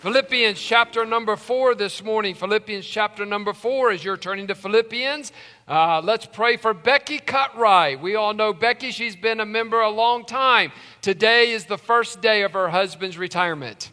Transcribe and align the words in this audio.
Philippians 0.00 0.58
chapter 0.58 1.04
number 1.04 1.36
four 1.36 1.74
this 1.74 2.02
morning. 2.02 2.34
Philippians 2.34 2.86
chapter 2.86 3.26
number 3.26 3.52
four, 3.52 3.90
as 3.90 4.02
you're 4.02 4.16
turning 4.16 4.46
to 4.46 4.54
Philippians, 4.54 5.30
uh, 5.68 6.00
let's 6.02 6.24
pray 6.24 6.56
for 6.56 6.72
Becky 6.72 7.18
Cutright. 7.18 8.00
We 8.00 8.14
all 8.14 8.32
know 8.32 8.54
Becky, 8.54 8.92
she's 8.92 9.14
been 9.14 9.40
a 9.40 9.44
member 9.44 9.78
a 9.82 9.90
long 9.90 10.24
time. 10.24 10.72
Today 11.02 11.50
is 11.50 11.66
the 11.66 11.76
first 11.76 12.22
day 12.22 12.44
of 12.44 12.54
her 12.54 12.70
husband's 12.70 13.18
retirement. 13.18 13.90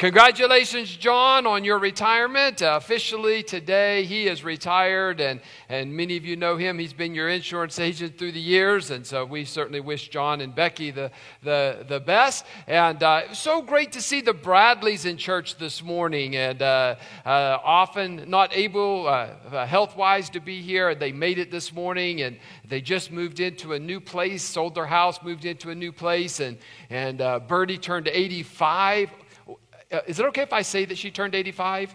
Congratulations, 0.00 0.96
John, 0.96 1.46
on 1.46 1.62
your 1.62 1.78
retirement. 1.78 2.62
Uh, 2.62 2.78
officially 2.80 3.42
today, 3.42 4.04
he 4.04 4.28
is 4.28 4.42
retired, 4.42 5.20
and, 5.20 5.42
and 5.68 5.94
many 5.94 6.16
of 6.16 6.24
you 6.24 6.36
know 6.36 6.56
him. 6.56 6.78
He's 6.78 6.94
been 6.94 7.14
your 7.14 7.28
insurance 7.28 7.78
agent 7.78 8.16
through 8.16 8.32
the 8.32 8.40
years, 8.40 8.90
and 8.90 9.06
so 9.06 9.26
we 9.26 9.44
certainly 9.44 9.80
wish 9.80 10.08
John 10.08 10.40
and 10.40 10.54
Becky 10.54 10.90
the, 10.90 11.10
the, 11.42 11.84
the 11.86 12.00
best. 12.00 12.46
And 12.66 13.02
uh, 13.02 13.34
so 13.34 13.60
great 13.60 13.92
to 13.92 14.00
see 14.00 14.22
the 14.22 14.32
Bradleys 14.32 15.04
in 15.04 15.18
church 15.18 15.58
this 15.58 15.82
morning, 15.82 16.34
and 16.34 16.62
uh, 16.62 16.94
uh 17.26 17.58
often 17.62 18.24
not 18.26 18.56
able 18.56 19.06
uh, 19.06 19.34
uh, 19.52 19.66
health 19.66 19.98
wise 19.98 20.30
to 20.30 20.40
be 20.40 20.62
here. 20.62 20.94
They 20.94 21.12
made 21.12 21.38
it 21.38 21.50
this 21.50 21.74
morning, 21.74 22.22
and 22.22 22.38
they 22.66 22.80
just 22.80 23.12
moved 23.12 23.38
into 23.38 23.74
a 23.74 23.78
new 23.78 24.00
place, 24.00 24.42
sold 24.42 24.76
their 24.76 24.86
house, 24.86 25.22
moved 25.22 25.44
into 25.44 25.68
a 25.68 25.74
new 25.74 25.92
place, 25.92 26.40
and, 26.40 26.56
and 26.88 27.18
Birdie 27.46 27.76
turned 27.76 28.08
85 28.08 29.10
uh, 29.92 30.00
is 30.06 30.20
it 30.20 30.26
okay 30.26 30.42
if 30.42 30.52
I 30.52 30.62
say 30.62 30.84
that 30.84 30.98
she 30.98 31.10
turned 31.10 31.34
85? 31.34 31.94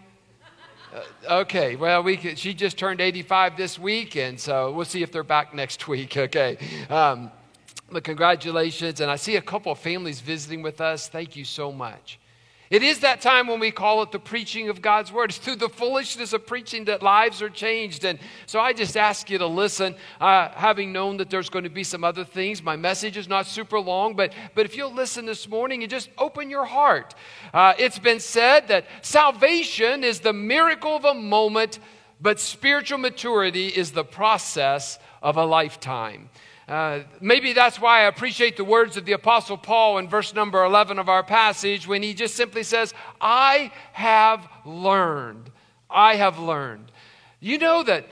Uh, 0.94 1.40
okay, 1.40 1.76
well, 1.76 2.02
we 2.02 2.16
could, 2.16 2.38
she 2.38 2.54
just 2.54 2.78
turned 2.78 3.00
85 3.00 3.56
this 3.56 3.78
week, 3.78 4.16
and 4.16 4.38
so 4.38 4.72
we'll 4.72 4.84
see 4.84 5.02
if 5.02 5.10
they're 5.10 5.22
back 5.22 5.54
next 5.54 5.88
week, 5.88 6.16
okay? 6.16 6.58
Um, 6.90 7.30
but 7.90 8.04
congratulations, 8.04 9.00
and 9.00 9.10
I 9.10 9.16
see 9.16 9.36
a 9.36 9.42
couple 9.42 9.72
of 9.72 9.78
families 9.78 10.20
visiting 10.20 10.62
with 10.62 10.80
us. 10.80 11.08
Thank 11.08 11.36
you 11.36 11.44
so 11.44 11.72
much. 11.72 12.18
It 12.68 12.82
is 12.82 13.00
that 13.00 13.20
time 13.20 13.46
when 13.46 13.60
we 13.60 13.70
call 13.70 14.02
it 14.02 14.10
the 14.10 14.18
preaching 14.18 14.68
of 14.68 14.82
God's 14.82 15.12
word. 15.12 15.30
It's 15.30 15.38
through 15.38 15.56
the 15.56 15.68
foolishness 15.68 16.32
of 16.32 16.46
preaching 16.46 16.86
that 16.86 17.00
lives 17.00 17.40
are 17.40 17.48
changed. 17.48 18.04
And 18.04 18.18
so 18.46 18.58
I 18.58 18.72
just 18.72 18.96
ask 18.96 19.30
you 19.30 19.38
to 19.38 19.46
listen, 19.46 19.94
uh, 20.20 20.48
having 20.48 20.92
known 20.92 21.18
that 21.18 21.30
there's 21.30 21.48
going 21.48 21.62
to 21.62 21.70
be 21.70 21.84
some 21.84 22.02
other 22.02 22.24
things. 22.24 22.62
My 22.62 22.74
message 22.74 23.16
is 23.16 23.28
not 23.28 23.46
super 23.46 23.78
long, 23.78 24.14
but, 24.14 24.32
but 24.56 24.66
if 24.66 24.76
you'll 24.76 24.92
listen 24.92 25.26
this 25.26 25.48
morning 25.48 25.82
and 25.82 25.90
just 25.90 26.10
open 26.18 26.50
your 26.50 26.64
heart. 26.64 27.14
Uh, 27.54 27.74
it's 27.78 28.00
been 28.00 28.20
said 28.20 28.66
that 28.68 28.86
salvation 29.00 30.02
is 30.02 30.20
the 30.20 30.32
miracle 30.32 30.96
of 30.96 31.04
a 31.04 31.14
moment, 31.14 31.78
but 32.20 32.40
spiritual 32.40 32.98
maturity 32.98 33.68
is 33.68 33.92
the 33.92 34.04
process 34.04 34.98
of 35.22 35.36
a 35.36 35.44
lifetime. 35.44 36.30
Uh, 36.68 37.00
maybe 37.20 37.52
that's 37.52 37.80
why 37.80 38.00
I 38.00 38.06
appreciate 38.06 38.56
the 38.56 38.64
words 38.64 38.96
of 38.96 39.04
the 39.04 39.12
Apostle 39.12 39.56
Paul 39.56 39.98
in 39.98 40.08
verse 40.08 40.34
number 40.34 40.64
11 40.64 40.98
of 40.98 41.08
our 41.08 41.22
passage 41.22 41.86
when 41.86 42.02
he 42.02 42.12
just 42.12 42.34
simply 42.34 42.64
says, 42.64 42.92
I 43.20 43.70
have 43.92 44.48
learned. 44.64 45.50
I 45.88 46.16
have 46.16 46.40
learned. 46.40 46.90
You 47.38 47.58
know 47.58 47.84
that 47.84 48.06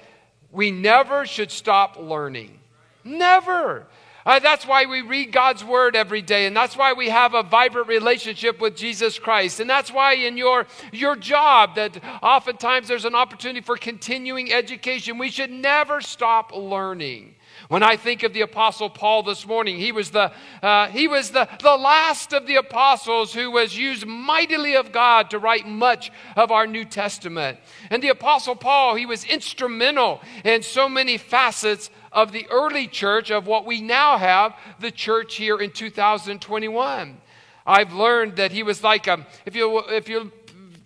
we 0.52 0.70
never 0.70 1.26
should 1.26 1.50
stop 1.50 1.96
learning. 1.98 2.60
Never. 3.02 3.88
Uh, 4.24 4.38
that's 4.38 4.66
why 4.66 4.86
we 4.86 5.02
read 5.02 5.32
God's 5.32 5.62
word 5.62 5.94
every 5.94 6.22
day, 6.22 6.46
and 6.46 6.56
that's 6.56 6.76
why 6.76 6.94
we 6.94 7.10
have 7.10 7.34
a 7.34 7.42
vibrant 7.42 7.88
relationship 7.88 8.60
with 8.60 8.74
Jesus 8.74 9.18
Christ. 9.18 9.60
And 9.60 9.68
that's 9.68 9.92
why 9.92 10.14
in 10.14 10.38
your, 10.38 10.66
your 10.92 11.14
job, 11.14 11.74
that 11.74 12.02
oftentimes 12.22 12.88
there's 12.88 13.04
an 13.04 13.14
opportunity 13.14 13.60
for 13.60 13.76
continuing 13.76 14.52
education. 14.52 15.18
We 15.18 15.30
should 15.30 15.50
never 15.50 16.00
stop 16.00 16.54
learning. 16.54 17.34
When 17.74 17.82
I 17.82 17.96
think 17.96 18.22
of 18.22 18.32
the 18.32 18.42
Apostle 18.42 18.88
Paul 18.88 19.24
this 19.24 19.48
morning, 19.48 19.80
he 19.80 19.90
was, 19.90 20.12
the, 20.12 20.30
uh, 20.62 20.86
he 20.90 21.08
was 21.08 21.32
the, 21.32 21.48
the 21.60 21.76
last 21.76 22.32
of 22.32 22.46
the 22.46 22.54
apostles 22.54 23.34
who 23.34 23.50
was 23.50 23.76
used 23.76 24.06
mightily 24.06 24.76
of 24.76 24.92
God 24.92 25.30
to 25.30 25.40
write 25.40 25.66
much 25.66 26.12
of 26.36 26.52
our 26.52 26.68
New 26.68 26.84
Testament. 26.84 27.58
And 27.90 28.00
the 28.00 28.10
Apostle 28.10 28.54
Paul, 28.54 28.94
he 28.94 29.06
was 29.06 29.24
instrumental 29.24 30.20
in 30.44 30.62
so 30.62 30.88
many 30.88 31.18
facets 31.18 31.90
of 32.12 32.30
the 32.30 32.46
early 32.48 32.86
church, 32.86 33.32
of 33.32 33.48
what 33.48 33.66
we 33.66 33.80
now 33.80 34.18
have, 34.18 34.54
the 34.78 34.92
church 34.92 35.34
here 35.34 35.58
in 35.58 35.72
2021. 35.72 37.20
I've 37.66 37.92
learned 37.92 38.36
that 38.36 38.52
he 38.52 38.62
was 38.62 38.84
like 38.84 39.08
a, 39.08 39.26
if 39.46 39.56
you, 39.56 39.80
if 39.88 40.08
you 40.08 40.30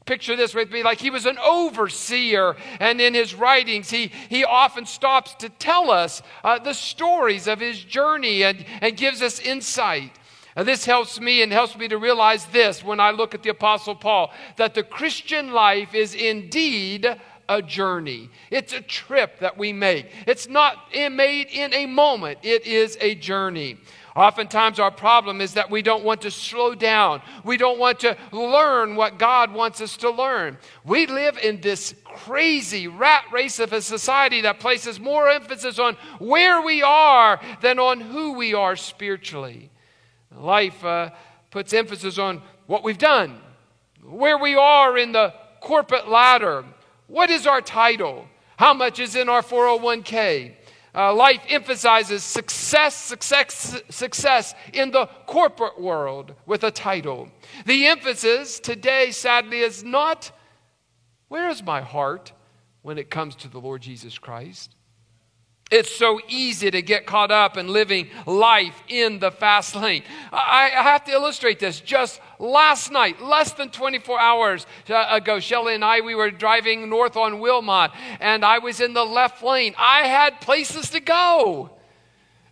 picture 0.09 0.35
this 0.37 0.55
with 0.55 0.73
me 0.73 0.83
like 0.83 0.99
he 0.99 1.11
was 1.11 1.27
an 1.27 1.37
overseer 1.39 2.57
and 2.81 2.99
in 2.99 3.13
his 3.13 3.35
writings 3.35 3.91
he, 3.91 4.11
he 4.31 4.43
often 4.43 4.87
stops 4.87 5.35
to 5.35 5.51
tell 5.51 5.91
us 5.91 6.23
uh, 6.43 6.59
the 6.59 6.73
stories 6.73 7.47
of 7.47 7.61
his 7.61 7.85
journey 7.85 8.43
and, 8.43 8.65
and 8.81 8.97
gives 8.97 9.21
us 9.21 9.39
insight 9.39 10.11
this 10.57 10.87
helps 10.87 11.21
me 11.21 11.43
and 11.43 11.53
helps 11.53 11.77
me 11.77 11.87
to 11.87 11.99
realize 11.99 12.47
this 12.47 12.83
when 12.83 13.01
i 13.01 13.11
look 13.11 13.35
at 13.35 13.43
the 13.43 13.51
apostle 13.51 13.95
paul 13.95 14.33
that 14.57 14.73
the 14.73 14.83
christian 14.83 15.53
life 15.53 15.95
is 15.95 16.15
indeed 16.15 17.07
a 17.49 17.63
journey. 17.63 18.29
It's 18.51 18.75
a 18.75 18.81
trip 18.81 19.39
that 19.41 19.57
we 19.57 19.73
make. 19.73 20.11
It's 20.27 20.49
not 20.49 20.93
made 20.93 21.49
in 21.49 21.73
a 21.73 21.87
moment, 21.87 22.41
it 22.43 22.67
is 22.67 22.99
a 23.01 23.15
journey. 23.15 23.79
Oftentimes, 24.17 24.79
our 24.79 24.91
problem 24.91 25.41
is 25.41 25.55
that 25.55 25.71
we 25.71 25.83
don't 25.83 26.05
want 26.05 26.23
to 26.23 26.31
slow 26.31 26.75
down. 26.75 27.23
We 27.45 27.57
don't 27.57 27.79
want 27.79 28.01
to 28.01 28.17
learn 28.33 28.97
what 28.97 29.19
God 29.19 29.53
wants 29.53 29.81
us 29.81 29.97
to 29.99 30.11
learn. 30.11 30.59
We 30.85 31.07
live 31.07 31.39
in 31.39 31.61
this 31.61 31.95
crazy 32.05 32.89
rat 32.89 33.25
race 33.33 33.59
of 33.61 33.73
a 33.73 33.83
society 33.83 34.41
that 34.43 34.61
places 34.61 34.99
more 34.99 35.29
emphasis 35.29 35.79
on 35.79 35.97
where 36.19 36.63
we 36.63 36.83
are 36.83 37.41
than 37.61 37.79
on 37.79 38.01
who 38.01 38.33
we 38.33 38.55
are 38.55 38.77
spiritually. 38.77 39.71
Life 40.35 40.85
uh, 40.85 41.11
puts 41.51 41.73
emphasis 41.73 42.19
on 42.19 42.43
what 42.67 42.83
we've 42.83 42.99
done, 42.99 43.41
where 44.03 44.39
we 44.39 44.55
are 44.55 44.99
in 44.99 45.13
the 45.13 45.33
corporate 45.61 46.09
ladder, 46.09 46.65
what 47.07 47.31
is 47.31 47.47
our 47.47 47.61
title, 47.61 48.27
how 48.57 48.75
much 48.75 48.99
is 48.99 49.17
in 49.17 49.29
our 49.29 49.43
401k 49.43 50.55
uh, 50.95 51.15
life 51.15 51.43
emphasizes 51.49 52.25
success, 52.25 52.95
success, 52.95 53.81
success 53.91 54.55
in 54.73 54.91
the 54.91 55.07
corporate 55.27 55.81
world 55.81 56.35
with 56.47 56.65
a 56.65 56.71
title. 56.71 57.29
The 57.67 57.87
emphasis 57.87 58.59
today, 58.61 59.11
sadly, 59.11 59.61
is 59.61 59.85
not 59.85 60.33
where 61.29 61.51
is 61.51 61.63
my 61.63 61.83
heart 61.83 62.33
when 62.83 62.99
it 62.99 63.11
comes 63.11 63.35
to 63.37 63.49
the 63.49 63.61
Lord 63.61 63.83
Jesus 63.83 64.19
Christ? 64.19 64.75
It's 65.71 65.95
so 65.95 66.19
easy 66.29 66.71
to 66.71 66.81
get 66.81 67.05
caught 67.05 67.31
up 67.31 67.59
in 67.59 67.69
living 67.69 68.09
life 68.25 68.83
in 68.89 69.19
the 69.19 69.31
fast 69.31 69.77
lane. 69.77 70.03
I, 70.33 70.71
I, 70.75 70.83
have 70.83 71.05
to 71.05 71.13
illustrate 71.13 71.59
this. 71.59 71.81
Just 71.81 72.23
last 72.39 72.91
night, 72.91 73.21
less 73.21 73.53
than 73.53 73.69
24 73.69 74.19
hours 74.19 74.67
uh, 74.89 75.07
ago, 75.11 75.41
Shelly 75.41 75.75
and 75.75 75.85
I, 75.85 76.01
we 76.01 76.15
were 76.15 76.31
driving 76.31 76.89
north 76.89 77.19
on 77.19 77.41
Wilmot, 77.41 77.91
and 78.19 78.47
I 78.47 78.61
was 78.61 78.81
in 78.81 78.95
the 78.95 79.05
left 79.05 79.43
lane. 79.43 79.75
I 79.77 80.07
had 80.07 80.41
places 80.41 80.89
to 80.91 81.01
go. 81.01 81.71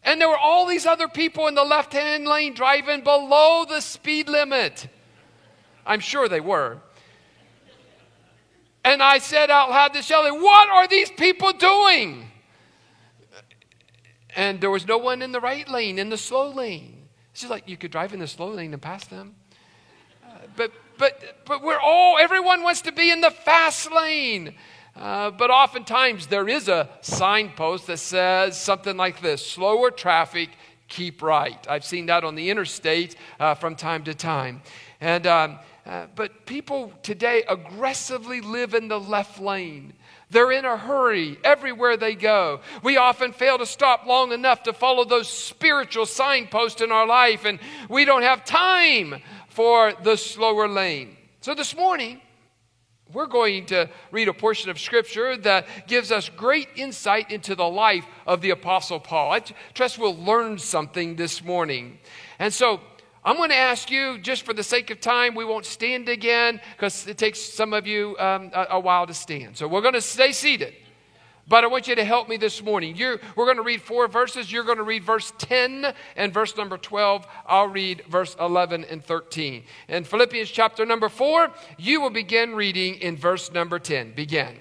And 0.03 0.21
there 0.21 0.29
were 0.29 0.37
all 0.37 0.67
these 0.67 0.85
other 0.85 1.09
people 1.09 1.47
in 1.47 1.55
the 1.55 1.65
left 1.65 1.95
hand 1.95 2.27
lane 2.27 2.53
driving 2.53 3.03
below 3.03 3.65
the 3.67 3.81
speed 3.81 4.29
limit. 4.29 4.89
I'm 5.87 6.01
sure 6.01 6.29
they 6.29 6.41
were. 6.41 6.79
And 8.85 9.03
I 9.03 9.19
said 9.19 9.51
out 9.51 9.71
loud 9.71 9.95
to 9.95 10.03
Shelly, 10.03 10.33
What 10.33 10.69
are 10.69 10.87
these 10.87 11.11
people 11.11 11.55
doing? 11.55 12.26
And 14.37 14.61
there 14.61 14.71
was 14.71 14.87
no 14.87 14.99
one 14.99 15.23
in 15.23 15.33
the 15.33 15.41
right 15.41 15.69
lane, 15.69 15.99
in 15.99 16.11
the 16.11 16.19
slow 16.19 16.51
lane. 16.51 17.09
It's 17.33 17.41
just 17.41 17.51
like 17.51 17.69
you 17.69 17.77
could 17.77 17.91
drive 17.91 18.13
in 18.13 18.21
the 18.21 18.27
slow 18.27 18.51
lane 18.51 18.73
and 18.73 18.81
pass 18.81 19.07
them. 19.07 19.35
Uh, 20.25 20.39
but, 20.55 20.73
but, 20.99 21.45
but 21.47 21.63
we're 21.63 21.81
all, 21.81 22.19
everyone 22.19 22.63
wants 22.63 22.83
to 22.83 22.93
be 22.93 23.11
in 23.11 23.23
the 23.23 23.31
fast 23.31 23.91
lane. 23.91 24.55
Uh, 24.95 25.31
but 25.31 25.51
oftentimes 25.51 26.27
there 26.27 26.49
is 26.49 26.69
a 26.69 26.89
signpost 27.01 27.87
that 27.87 27.99
says 27.99 28.61
something 28.61 28.97
like 28.97 29.21
this 29.21 29.45
slower 29.45 29.91
traffic, 29.91 30.51
keep 30.89 31.23
right. 31.23 31.67
I've 31.69 31.85
seen 31.85 32.07
that 32.07 32.23
on 32.23 32.35
the 32.35 32.51
interstate 32.51 33.17
uh, 33.41 33.55
from 33.55 33.75
time 33.75 34.05
to 34.05 34.15
time. 34.15 34.63
And, 35.01 35.27
um, 35.27 35.59
uh, 35.87 36.07
but 36.15 36.47
people 36.47 36.93
today 37.03 37.43
aggressively 37.49 38.41
live 38.41 38.75
in 38.75 38.89
the 38.89 39.01
left 39.01 39.41
lane. 39.41 39.95
They're 40.31 40.51
in 40.51 40.65
a 40.65 40.77
hurry 40.77 41.39
everywhere 41.45 41.97
they 41.97 42.15
go. 42.15 42.61
We 42.83 42.97
often 42.97 43.33
fail 43.33 43.59
to 43.59 43.67
stop 43.67 44.07
long 44.07 44.33
enough 44.33 44.65
to 44.65 44.73
follow 44.73 45.05
those 45.05 45.29
spiritual 45.29 46.07
signposts 46.07 46.81
in 46.81 46.91
our 46.91 47.07
life, 47.07 47.45
and 47.45 47.61
we 47.89 48.05
don't 48.05 48.23
have 48.23 48.45
time 48.45 49.23
for 49.49 49.93
the 50.03 50.17
slower 50.17 50.69
lane. 50.69 51.17
So 51.41 51.55
this 51.55 51.77
morning, 51.77 52.21
we're 53.13 53.27
going 53.27 53.67
to 53.67 53.89
read 54.11 54.27
a 54.27 54.35
portion 54.35 54.69
of 54.69 54.81
Scripture 54.81 55.37
that 55.39 55.87
gives 55.87 56.11
us 56.11 56.29
great 56.29 56.69
insight 56.75 57.31
into 57.31 57.55
the 57.55 57.69
life 57.69 58.05
of 58.27 58.41
the 58.41 58.51
Apostle 58.51 58.99
Paul. 58.99 59.31
I 59.31 59.41
trust 59.75 59.97
we'll 59.97 60.17
learn 60.17 60.59
something 60.59 61.15
this 61.15 61.45
morning. 61.45 61.99
And 62.41 62.53
so, 62.53 62.81
I'm 63.27 63.37
going 63.39 63.51
to 63.51 63.57
ask 63.57 63.91
you, 63.91 64.19
just 64.21 64.45
for 64.45 64.55
the 64.55 64.63
sake 64.63 64.91
of 64.91 65.01
time, 65.01 65.35
we 65.35 65.45
won't 65.45 65.67
stand 65.67 66.09
again 66.09 66.61
because 66.77 67.09
it 67.09 67.19
takes 67.19 67.41
some 67.41 67.73
of 67.73 67.85
you 67.85 68.17
um, 68.21 68.53
a, 68.55 68.67
a, 68.71 68.81
while 68.81 69.05
to 69.05 69.15
stand. 69.15 69.57
So 69.57 69.67
we're 69.67 69.81
going 69.81 69.95
to 69.95 70.01
stay 70.01 70.31
seated. 70.31 70.75
But 71.49 71.65
I 71.65 71.67
want 71.67 71.89
you 71.89 71.97
to 71.97 72.05
help 72.05 72.29
me 72.29 72.37
this 72.37 72.63
morning. 72.63 72.95
You're, 72.95 73.19
we're 73.35 73.47
going 73.47 73.57
to 73.57 73.65
read 73.65 73.83
four 73.83 74.07
verses. 74.07 74.53
You're 74.53 74.63
going 74.63 74.79
to 74.79 74.85
read 74.85 75.03
verse 75.03 75.33
10 75.39 75.93
and 76.15 76.33
verse 76.33 76.57
number 76.57 76.79
12. 76.79 77.27
I'll 77.47 77.67
read 77.67 78.05
verse 78.09 78.37
11 78.39 78.85
and 78.85 79.05
13. 79.05 79.65
In 79.89 80.05
Philippians 80.05 80.49
chapter 80.49 80.87
number 80.87 81.09
4, 81.09 81.51
you 81.79 82.01
will 82.01 82.11
begin 82.11 82.55
reading 82.55 82.95
in 82.95 83.17
verse 83.17 83.51
number 83.51 83.81
10. 83.81 84.15
Begin. 84.15 84.57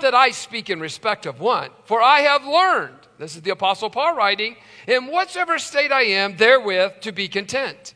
That 0.00 0.14
I 0.14 0.30
speak 0.30 0.70
in 0.70 0.80
respect 0.80 1.26
of 1.26 1.38
one, 1.40 1.70
for 1.84 2.00
I 2.00 2.20
have 2.20 2.46
learned, 2.46 2.96
this 3.18 3.34
is 3.36 3.42
the 3.42 3.50
Apostle 3.50 3.90
Paul 3.90 4.14
writing, 4.14 4.56
in 4.86 5.08
whatsoever 5.08 5.58
state 5.58 5.92
I 5.92 6.02
am, 6.02 6.36
therewith 6.36 7.00
to 7.00 7.12
be 7.12 7.28
content. 7.28 7.94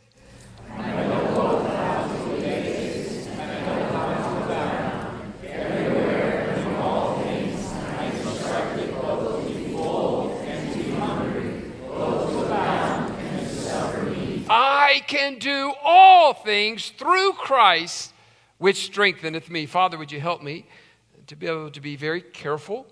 I 14.51 15.03
can 15.07 15.39
do 15.39 15.73
all 15.83 16.35
things 16.35 16.91
through 16.91 17.33
Christ, 17.35 18.13
which 18.59 18.85
strengtheneth 18.85 19.49
me. 19.49 19.65
Father, 19.65 19.97
would 19.97 20.13
you 20.13 20.21
help 20.21 20.43
me? 20.43 20.67
To 21.33 21.37
be 21.37 21.47
able 21.47 21.71
to 21.71 21.81
be 21.81 21.97
very 21.97 22.21
careful 22.21 22.87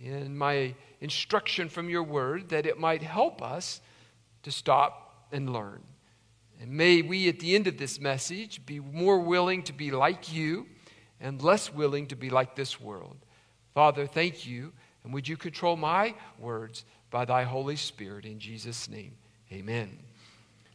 in 0.00 0.38
my 0.38 0.72
instruction 1.00 1.68
from 1.68 1.90
your 1.90 2.04
word 2.04 2.48
that 2.50 2.64
it 2.64 2.78
might 2.78 3.02
help 3.02 3.42
us 3.42 3.80
to 4.44 4.52
stop 4.52 5.26
and 5.32 5.52
learn. 5.52 5.82
And 6.60 6.70
may 6.70 7.02
we, 7.02 7.28
at 7.28 7.40
the 7.40 7.56
end 7.56 7.66
of 7.66 7.78
this 7.78 8.00
message, 8.00 8.64
be 8.64 8.78
more 8.78 9.18
willing 9.18 9.64
to 9.64 9.72
be 9.72 9.90
like 9.90 10.32
you 10.32 10.66
and 11.20 11.42
less 11.42 11.74
willing 11.74 12.06
to 12.06 12.16
be 12.16 12.30
like 12.30 12.54
this 12.54 12.80
world. 12.80 13.16
Father, 13.74 14.06
thank 14.06 14.46
you. 14.46 14.72
And 15.02 15.12
would 15.12 15.26
you 15.26 15.36
control 15.36 15.76
my 15.76 16.14
words 16.38 16.84
by 17.10 17.24
thy 17.24 17.42
Holy 17.42 17.74
Spirit 17.74 18.24
in 18.24 18.38
Jesus' 18.38 18.88
name? 18.88 19.16
Amen 19.50 19.98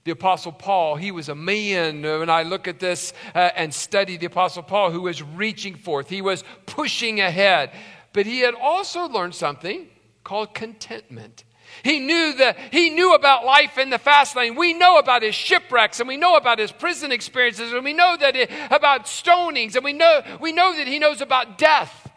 the 0.08 0.14
Apostle 0.14 0.54
Paul. 0.54 0.96
He 0.96 1.12
was 1.12 1.28
a 1.28 1.36
man, 1.36 2.06
uh, 2.06 2.20
when 2.20 2.30
I 2.30 2.44
look 2.44 2.68
at 2.70 2.80
this 2.80 3.14
uh, 3.36 3.50
and 3.56 3.74
study 3.74 4.16
the 4.16 4.28
Apostle 4.28 4.64
Paul, 4.64 4.90
who 4.90 5.02
was 5.02 5.22
reaching 5.22 5.76
forth, 5.76 6.08
he 6.08 6.22
was 6.22 6.46
pushing 6.66 7.20
ahead. 7.20 7.72
But 8.14 8.26
he 8.26 8.40
had 8.40 8.56
also 8.56 9.10
learned 9.10 9.36
something 9.36 9.90
called 10.24 10.54
contentment. 10.54 11.44
He 11.84 12.00
knew 12.00 12.36
that 12.38 12.58
he 12.72 12.90
knew 12.90 13.14
about 13.14 13.46
life 13.46 13.78
in 13.78 13.90
the 13.90 14.00
fast 14.00 14.36
lane. 14.38 14.56
We 14.56 14.74
know 14.74 14.98
about 14.98 15.24
his 15.24 15.36
shipwrecks 15.36 16.00
and 16.00 16.08
we 16.08 16.16
know 16.16 16.38
about 16.38 16.58
his 16.58 16.72
prison 16.72 17.12
experiences 17.12 17.74
and 17.74 17.84
we 17.84 17.94
know 17.94 18.16
that 18.18 18.36
it, 18.38 18.50
about 18.72 19.06
stonings 19.08 19.76
and 19.76 19.84
we 19.84 19.92
know 19.92 20.22
we 20.40 20.54
know 20.54 20.74
that 20.76 20.88
he 20.88 21.00
knows 21.00 21.20
about 21.20 21.58
death. 21.58 22.10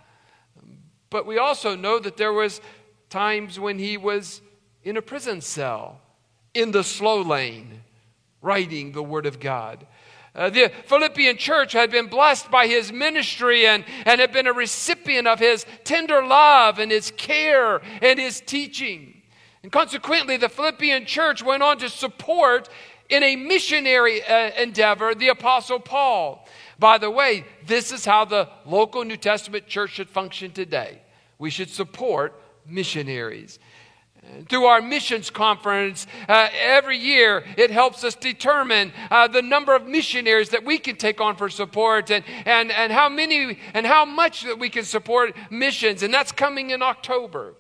But 1.10 1.26
we 1.26 1.38
also 1.38 1.74
know 1.74 1.98
that 1.98 2.16
there 2.16 2.32
was 2.32 2.60
times 3.10 3.58
when 3.58 3.80
he 3.80 3.96
was 3.96 4.40
in 4.84 4.96
a 4.96 5.02
prison 5.02 5.40
cell 5.40 6.00
in 6.54 6.72
the 6.72 6.84
slow 6.84 7.22
lane, 7.22 7.82
writing 8.42 8.92
the 8.92 9.02
Word 9.02 9.26
of 9.26 9.40
God. 9.40 9.86
Uh, 10.34 10.48
the 10.48 10.70
Philippian 10.86 11.36
church 11.36 11.72
had 11.72 11.90
been 11.90 12.06
blessed 12.06 12.50
by 12.50 12.66
his 12.68 12.92
ministry 12.92 13.66
and, 13.66 13.84
and 14.06 14.20
had 14.20 14.32
been 14.32 14.46
a 14.46 14.52
recipient 14.52 15.26
of 15.26 15.40
his 15.40 15.66
tender 15.82 16.24
love 16.24 16.78
and 16.78 16.92
his 16.92 17.10
care 17.16 17.80
and 18.00 18.18
his 18.18 18.40
teaching. 18.40 19.22
And 19.62 19.72
consequently, 19.72 20.36
the 20.36 20.48
Philippian 20.48 21.04
church 21.04 21.42
went 21.42 21.62
on 21.62 21.78
to 21.78 21.88
support 21.88 22.68
in 23.08 23.24
a 23.24 23.34
missionary 23.34 24.22
uh, 24.22 24.52
endeavor 24.52 25.14
the 25.14 25.28
Apostle 25.28 25.80
Paul. 25.80 26.46
By 26.78 26.96
the 26.96 27.10
way, 27.10 27.44
this 27.66 27.92
is 27.92 28.04
how 28.04 28.24
the 28.24 28.48
local 28.64 29.04
New 29.04 29.16
Testament 29.16 29.66
church 29.66 29.90
should 29.90 30.08
function 30.08 30.52
today. 30.52 31.02
We 31.38 31.50
should 31.50 31.70
support 31.70 32.40
missionaries 32.64 33.58
through 34.48 34.64
our 34.64 34.80
missions 34.80 35.30
conference 35.30 36.06
uh, 36.28 36.48
every 36.60 36.96
year 36.96 37.44
it 37.56 37.70
helps 37.70 38.04
us 38.04 38.14
determine 38.14 38.92
uh, 39.10 39.28
the 39.28 39.42
number 39.42 39.74
of 39.74 39.86
missionaries 39.86 40.50
that 40.50 40.64
we 40.64 40.78
can 40.78 40.96
take 40.96 41.20
on 41.20 41.36
for 41.36 41.48
support 41.48 42.10
and, 42.10 42.24
and, 42.44 42.70
and 42.70 42.92
how 42.92 43.08
many 43.08 43.58
and 43.74 43.86
how 43.86 44.04
much 44.04 44.42
that 44.42 44.58
we 44.58 44.68
can 44.68 44.84
support 44.84 45.34
missions 45.50 46.02
and 46.02 46.12
that's 46.12 46.32
coming 46.32 46.70
in 46.70 46.82
october. 46.82 47.54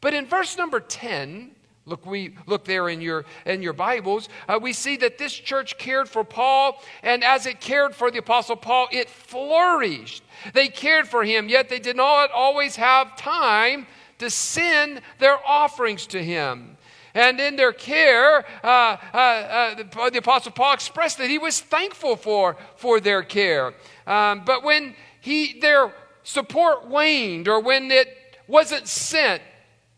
But 0.00 0.14
in 0.14 0.26
verse 0.26 0.56
number 0.56 0.80
10 0.80 1.52
look 1.84 2.06
we 2.06 2.34
look 2.46 2.64
there 2.64 2.88
in 2.88 3.00
your 3.00 3.24
in 3.44 3.62
your 3.62 3.72
bibles 3.72 4.28
uh, 4.48 4.58
we 4.60 4.72
see 4.72 4.96
that 4.96 5.18
this 5.18 5.32
church 5.32 5.78
cared 5.78 6.08
for 6.08 6.22
paul 6.22 6.80
and 7.02 7.24
as 7.24 7.46
it 7.46 7.60
cared 7.60 7.94
for 7.94 8.10
the 8.10 8.18
apostle 8.18 8.56
paul 8.56 8.88
it 8.92 9.08
flourished. 9.08 10.22
They 10.54 10.68
cared 10.68 11.08
for 11.08 11.24
him 11.24 11.48
yet 11.48 11.68
they 11.68 11.80
did 11.80 11.96
not 11.96 12.30
always 12.30 12.76
have 12.76 13.16
time 13.16 13.86
to 14.22 14.30
send 14.30 15.02
their 15.18 15.36
offerings 15.46 16.06
to 16.06 16.22
him. 16.22 16.76
And 17.14 17.38
in 17.40 17.56
their 17.56 17.72
care, 17.72 18.46
uh, 18.64 18.96
uh, 19.12 19.16
uh, 19.16 19.74
the, 19.74 20.10
the, 20.12 20.18
Apostle 20.18 20.52
Paul 20.52 20.72
expressed 20.72 21.18
that 21.18 21.28
he 21.28 21.38
was 21.38 21.60
thankful 21.60 22.16
for, 22.16 22.56
for 22.76 23.00
their 23.00 23.22
care. 23.22 23.74
Um, 24.06 24.44
but 24.46 24.62
when 24.62 24.94
he, 25.20 25.58
their 25.60 25.92
support 26.22 26.86
waned 26.86 27.48
or 27.48 27.60
when 27.60 27.90
it 27.90 28.16
wasn't 28.46 28.88
sent, 28.88 29.42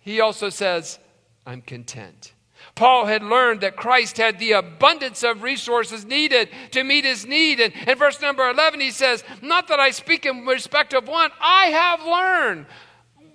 he 0.00 0.20
also 0.20 0.48
says, 0.48 0.98
I'm 1.46 1.62
content. 1.62 2.32
Paul 2.74 3.06
had 3.06 3.22
learned 3.22 3.60
that 3.60 3.76
Christ 3.76 4.16
had 4.16 4.38
the 4.38 4.52
abundance 4.52 5.22
of 5.22 5.42
resources 5.42 6.04
needed 6.04 6.48
to 6.72 6.82
meet 6.82 7.04
his 7.04 7.24
need. 7.24 7.60
And 7.60 7.72
in 7.86 7.96
verse 7.96 8.20
number 8.20 8.48
11, 8.48 8.80
he 8.80 8.90
says, 8.90 9.22
Not 9.40 9.68
that 9.68 9.78
I 9.78 9.90
speak 9.90 10.26
in 10.26 10.44
respect 10.46 10.94
of 10.94 11.06
one, 11.06 11.30
I 11.40 11.66
have 11.66 12.04
learned 12.04 12.66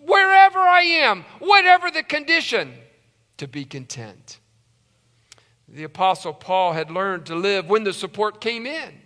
wherever 0.10 0.60
I 0.60 0.82
am, 0.82 1.24
whatever 1.40 1.92
the 1.92 2.04
condition, 2.04 2.74
to 3.38 3.48
be 3.48 3.66
content. 3.66 4.40
The 5.68 5.84
Apostle 5.84 6.34
Paul 6.34 6.74
had 6.74 6.90
learned 6.90 7.28
to 7.28 7.36
live 7.36 7.70
when 7.70 7.84
the 7.84 7.94
support 7.94 8.42
came 8.42 8.66
in 8.66 9.02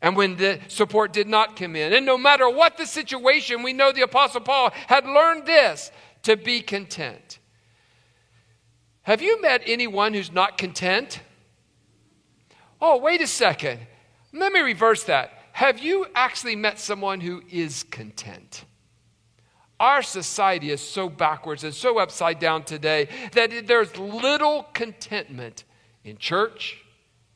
and 0.00 0.16
when 0.16 0.36
the 0.36 0.60
support 0.68 1.12
did 1.12 1.26
not 1.26 1.56
come 1.56 1.74
in. 1.74 1.92
And 1.92 2.06
no 2.06 2.16
matter 2.16 2.48
what 2.48 2.76
the 2.76 2.86
situation, 2.86 3.62
we 3.62 3.72
know 3.72 3.90
the 3.90 4.02
Apostle 4.02 4.42
Paul 4.42 4.70
had 4.86 5.06
learned 5.06 5.46
this 5.46 5.90
to 6.22 6.36
be 6.36 6.60
content. 6.60 7.38
Have 9.02 9.20
you 9.20 9.40
met 9.42 9.62
anyone 9.66 10.14
who's 10.14 10.32
not 10.32 10.56
content? 10.56 11.20
Oh, 12.80 12.98
wait 12.98 13.20
a 13.20 13.26
second. 13.26 13.80
Let 14.32 14.52
me 14.52 14.60
reverse 14.60 15.04
that. 15.04 15.30
Have 15.52 15.78
you 15.78 16.06
actually 16.14 16.56
met 16.56 16.78
someone 16.78 17.20
who 17.20 17.42
is 17.50 17.84
content? 17.84 18.64
Our 19.80 20.02
society 20.02 20.70
is 20.70 20.80
so 20.80 21.08
backwards 21.08 21.64
and 21.64 21.74
so 21.74 21.98
upside 21.98 22.38
down 22.38 22.64
today 22.64 23.08
that 23.32 23.66
there's 23.66 23.96
little 23.96 24.66
contentment 24.72 25.64
in 26.04 26.16
church, 26.16 26.84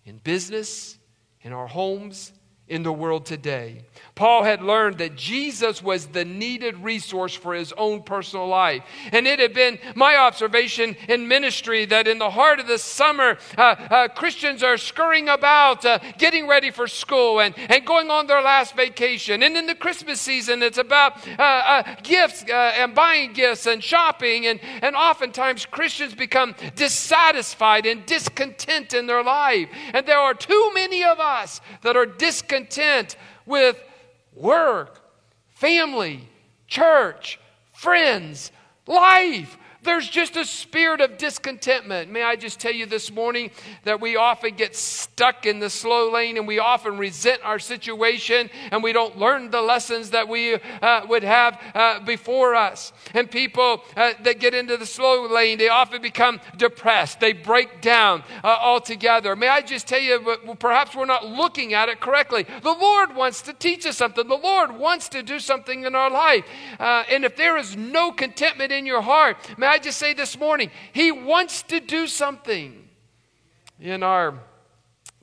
in 0.05 0.19
business, 0.19 0.99
in 1.43 1.53
our 1.53 1.67
homes, 1.67 2.33
in 2.69 2.83
the 2.83 2.93
world 2.93 3.27
today. 3.27 3.83
Paul 4.19 4.43
had 4.43 4.63
learned 4.63 4.99
that 4.99 5.15
Jesus 5.15 5.81
was 5.81 6.09
the 6.09 6.25
needed 6.25 6.77
resource 6.79 7.35
for 7.35 7.55
his 7.55 7.73
own 7.75 8.03
personal 8.03 8.49
life. 8.49 8.83
And 9.13 9.29
it 9.29 9.39
had 9.39 9.55
been 9.55 9.79
my 9.95 10.17
observation 10.17 10.97
in 11.09 11.29
ministry 11.29 11.85
that 11.85 12.09
in 12.09 12.19
the 12.19 12.31
heart 12.31 12.59
of 12.59 12.67
the 12.67 12.79
summer, 12.79 13.39
uh, 13.57 13.61
uh, 13.61 14.09
Christians 14.09 14.65
are 14.65 14.77
scurrying 14.77 15.29
about, 15.29 15.85
uh, 15.85 16.01
getting 16.19 16.49
ready 16.49 16.73
for 16.73 16.89
school 16.89 17.39
and, 17.39 17.57
and 17.57 17.87
going 17.87 18.11
on 18.11 18.27
their 18.27 18.43
last 18.43 18.75
vacation. 18.75 19.45
And 19.45 19.57
in 19.57 19.67
the 19.67 19.77
Christmas 19.77 20.21
season, 20.21 20.65
it's 20.65 20.79
about 20.79 21.25
uh, 21.39 21.43
uh, 21.43 21.95
gifts 22.03 22.43
uh, 22.43 22.73
and 22.75 22.97
buying 22.97 23.35
gifts 23.35 23.67
and 23.67 23.81
shopping. 23.81 24.47
And, 24.47 24.59
and 24.83 24.97
oftentimes, 24.97 25.65
Christians 25.65 26.17
become 26.17 26.57
dissatisfied 26.75 27.87
and 27.87 28.05
discontent 28.05 28.95
in 28.95 29.07
their 29.07 29.23
life. 29.23 29.69
And 29.95 30.05
there 30.07 30.19
are 30.19 30.35
too 30.35 30.73
many 30.75 31.05
of 31.05 31.21
us 31.21 31.61
that 31.83 31.97
are 31.97 32.05
discontent 32.05 33.17
with 33.47 33.81
work, 34.41 35.01
family, 35.49 36.29
church, 36.67 37.39
friends, 37.73 38.51
life, 38.87 39.57
there's 39.83 40.09
just 40.09 40.37
a 40.37 40.45
spirit 40.45 41.01
of 41.01 41.19
discontentment. 41.19 42.11
May 42.11 42.23
I 42.23 42.35
just 42.35 42.59
tell 42.59 42.73
you 42.73 42.85
this 42.85 43.13
morning 43.13 43.51
that 43.85 44.01
we 44.01 44.17
often 44.17 44.55
get 44.57 44.75
stuck 44.75 45.47
in 45.47 45.61
the 45.61 45.71
slow 45.71 46.11
lane 46.11 46.37
and 46.37 46.49
we 46.49 46.59
often 46.59 46.99
resent 46.99 47.41
our 47.45 47.61
situation 47.61 48.51
and 48.73 48.83
we 48.83 48.93
don't 48.93 49.17
learn 49.17 49.51
the 49.51 49.63
lessons 49.63 50.11
that 50.11 50.29
we 50.29 50.55
uh, 50.55 51.07
would 51.09 51.23
have 51.23 51.61
uh, 51.75 52.01
before 52.01 52.57
us. 52.57 52.93
And 53.15 53.31
people 53.31 53.85
uh, 53.97 54.15
that 54.25 54.41
get 54.41 54.53
into 54.53 54.77
the 54.77 54.87
slow 54.87 55.27
lane, 55.29 55.59
they 55.59 55.69
often 55.69 56.03
become 56.03 56.41
depressed. 56.57 57.21
They 57.21 57.33
break 57.33 57.81
down 57.81 58.25
uh, 58.43 58.49
altogether. 58.49 59.37
May 59.37 59.49
I 59.49 59.63
just 59.63 59.87
tell 59.87 60.01
you, 60.01 60.37
perhaps 60.59 60.97
we're 60.97 61.07
not 61.07 61.27
looking 61.27 61.73
at 61.73 61.89
it 61.89 62.01
correctly. 62.01 62.45
The 62.63 62.73
Lord 62.73 63.15
wants 63.15 63.43
to 63.43 63.53
teach 63.53 63.87
us 63.87 63.97
something, 63.97 64.27
the 64.27 64.35
Lord 64.35 64.77
wants 64.77 65.09
to 65.11 65.23
do 65.23 65.39
something 65.39 65.85
in 65.85 65.95
our 65.95 66.11
life. 66.11 66.45
Uh, 66.81 67.05
and 67.11 67.25
if 67.25 67.37
there 67.37 67.57
is 67.57 67.77
no 67.77 68.11
contentment 68.11 68.73
in 68.73 68.85
your 68.85 69.03
heart, 69.03 69.37
may 69.57 69.68
I 69.69 69.79
just 69.79 69.99
say 69.99 70.15
this 70.15 70.39
morning, 70.39 70.71
He 70.93 71.13
wants 71.13 71.63
to 71.65 71.81
do 71.81 72.07
something 72.07 72.89
in 73.81 74.03
our 74.03 74.35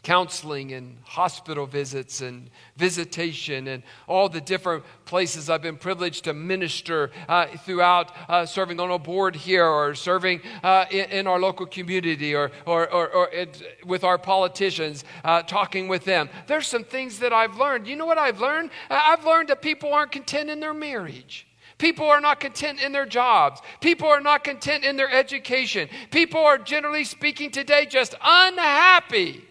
counseling 0.06 0.72
and 0.72 0.98
hospital 1.04 1.66
visits 1.66 2.22
and 2.22 2.52
visitation 2.78 3.68
and 3.68 3.82
all 4.08 4.30
the 4.30 4.40
different 4.40 4.84
places 5.04 5.50
I've 5.50 5.64
been 5.64 5.78
privileged 5.78 6.26
to 6.26 6.34
minister 6.34 7.10
uh, 7.28 7.48
throughout 7.66 8.12
uh, 8.30 8.46
serving 8.46 8.80
on 8.80 8.92
a 8.92 9.00
board 9.00 9.36
here 9.36 9.66
or 9.66 9.96
serving 9.96 10.42
uh, 10.64 10.86
in, 10.92 11.10
in, 11.10 11.28
our 11.28 11.40
local 11.40 11.66
community 11.66 12.36
or, 12.36 12.52
or, 12.68 12.88
or, 12.94 13.10
or 13.10 13.30
it, 13.30 13.60
with 13.84 14.04
our 14.04 14.20
politicians, 14.20 15.04
uh, 15.24 15.42
talking 15.42 15.88
with 15.88 16.06
them. 16.06 16.30
There's 16.46 16.68
some 16.68 16.84
things 16.84 17.18
that 17.20 17.34
I've 17.34 17.58
learned. 17.58 17.88
You 17.88 17.96
know 17.96 18.06
what 18.06 18.20
I've 18.20 18.40
learned? 18.40 18.70
I've 18.92 19.26
learned 19.26 19.50
that 19.50 19.64
people 19.64 19.92
aren't 19.92 20.12
content 20.12 20.52
in 20.52 20.60
their 20.60 20.76
marriage. 20.76 21.48
People 21.78 22.06
are 22.06 22.22
not 22.22 22.40
content 22.40 22.82
in 22.82 22.92
their 22.92 23.06
jobs. 23.06 23.62
People 23.82 24.08
are 24.08 24.22
not 24.22 24.44
content 24.44 24.86
in 24.86 24.96
their 24.96 25.12
education. 25.12 25.90
People 26.10 26.40
are 26.40 26.58
generally 26.58 27.04
speaking 27.04 27.52
today 27.52 27.86
just 27.86 28.16
unhappy 28.24 29.44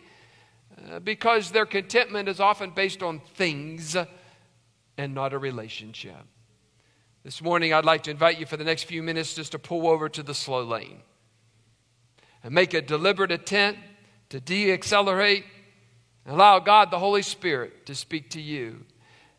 uh, 0.90 1.00
because 1.00 1.50
their 1.50 1.66
contentment 1.66 2.28
is 2.28 2.40
often 2.40 2.70
based 2.70 3.02
on 3.02 3.20
things 3.34 3.96
and 4.96 5.14
not 5.14 5.32
a 5.32 5.38
relationship. 5.38 6.16
This 7.24 7.42
morning, 7.42 7.72
I'd 7.72 7.84
like 7.84 8.02
to 8.04 8.10
invite 8.10 8.38
you 8.38 8.46
for 8.46 8.56
the 8.56 8.64
next 8.64 8.84
few 8.84 9.02
minutes 9.02 9.34
just 9.34 9.52
to 9.52 9.58
pull 9.58 9.88
over 9.88 10.08
to 10.10 10.22
the 10.22 10.34
slow 10.34 10.62
lane 10.62 11.00
and 12.42 12.54
make 12.54 12.74
a 12.74 12.82
deliberate 12.82 13.32
attempt 13.32 13.80
to 14.28 14.40
de 14.40 14.72
accelerate 14.72 15.44
and 16.24 16.34
allow 16.34 16.58
God, 16.58 16.90
the 16.90 16.98
Holy 16.98 17.22
Spirit, 17.22 17.86
to 17.86 17.94
speak 17.94 18.30
to 18.30 18.40
you. 18.40 18.84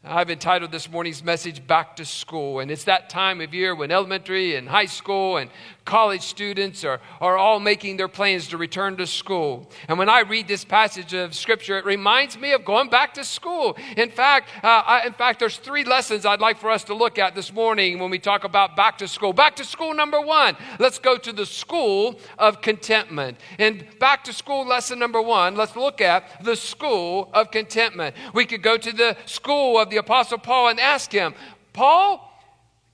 I've 0.07 0.29
entitled 0.29 0.71
this 0.71 0.87
morning's 0.87 1.23
message 1.23 1.65
Back 1.65 1.95
to 1.95 2.05
School. 2.05 2.59
And 2.59 2.69
it's 2.69 2.83
that 2.83 3.09
time 3.09 3.41
of 3.41 3.55
year 3.55 3.73
when 3.73 3.89
elementary 3.89 4.55
and 4.55 4.69
high 4.69 4.85
school 4.85 5.37
and 5.37 5.49
college 5.85 6.23
students 6.23 6.83
are, 6.83 6.99
are 7.21 7.37
all 7.37 7.59
making 7.59 7.97
their 7.97 8.07
plans 8.07 8.47
to 8.47 8.57
return 8.57 8.97
to 8.97 9.05
school. 9.05 9.69
And 9.87 9.99
when 9.99 10.09
I 10.09 10.21
read 10.21 10.47
this 10.47 10.65
passage 10.65 11.13
of 11.13 11.35
Scripture, 11.35 11.77
it 11.77 11.85
reminds 11.85 12.37
me 12.37 12.53
of 12.53 12.65
going 12.65 12.89
back 12.89 13.13
to 13.13 13.23
school. 13.23 13.77
In 13.95 14.09
fact, 14.09 14.49
uh, 14.63 14.67
I, 14.67 15.05
in 15.05 15.13
fact, 15.13 15.39
there's 15.39 15.57
three 15.57 15.83
lessons 15.83 16.25
I'd 16.25 16.41
like 16.41 16.57
for 16.57 16.71
us 16.71 16.83
to 16.85 16.95
look 16.95 17.19
at 17.19 17.35
this 17.35 17.53
morning 17.53 17.99
when 17.99 18.09
we 18.09 18.17
talk 18.17 18.43
about 18.43 18.75
back 18.75 18.97
to 18.97 19.07
school. 19.07 19.31
Back 19.31 19.55
to 19.57 19.63
school 19.63 19.93
number 19.93 20.19
one, 20.19 20.57
let's 20.79 20.97
go 20.97 21.17
to 21.17 21.31
the 21.31 21.45
school 21.45 22.19
of 22.39 22.61
contentment. 22.61 23.37
And 23.59 23.85
back 23.99 24.23
to 24.23 24.33
school 24.33 24.65
lesson 24.65 24.97
number 24.97 25.21
one, 25.21 25.55
let's 25.55 25.75
look 25.75 26.01
at 26.01 26.43
the 26.43 26.55
school 26.55 27.29
of 27.33 27.51
contentment. 27.51 28.15
We 28.33 28.45
could 28.45 28.63
go 28.63 28.77
to 28.77 28.91
the 28.91 29.15
school 29.27 29.77
of 29.77 29.91
the 29.91 29.97
Apostle 29.97 30.39
Paul 30.39 30.69
and 30.69 30.79
ask 30.79 31.11
him, 31.11 31.35
Paul, 31.73 32.31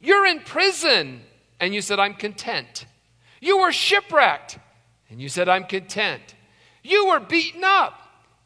you're 0.02 0.26
in 0.26 0.42
prison. 0.42 1.22
And 1.62 1.74
you 1.74 1.82
said, 1.82 2.00
I'm 2.00 2.16
content. 2.16 2.88
You 3.40 3.60
were 3.60 3.72
shipwrecked. 3.72 4.58
And 5.10 5.22
you 5.22 5.30
said, 5.30 5.48
I'm 5.48 5.66
content. 5.66 6.36
You 6.84 7.08
were 7.08 7.20
beaten 7.20 7.64
up. 7.64 7.94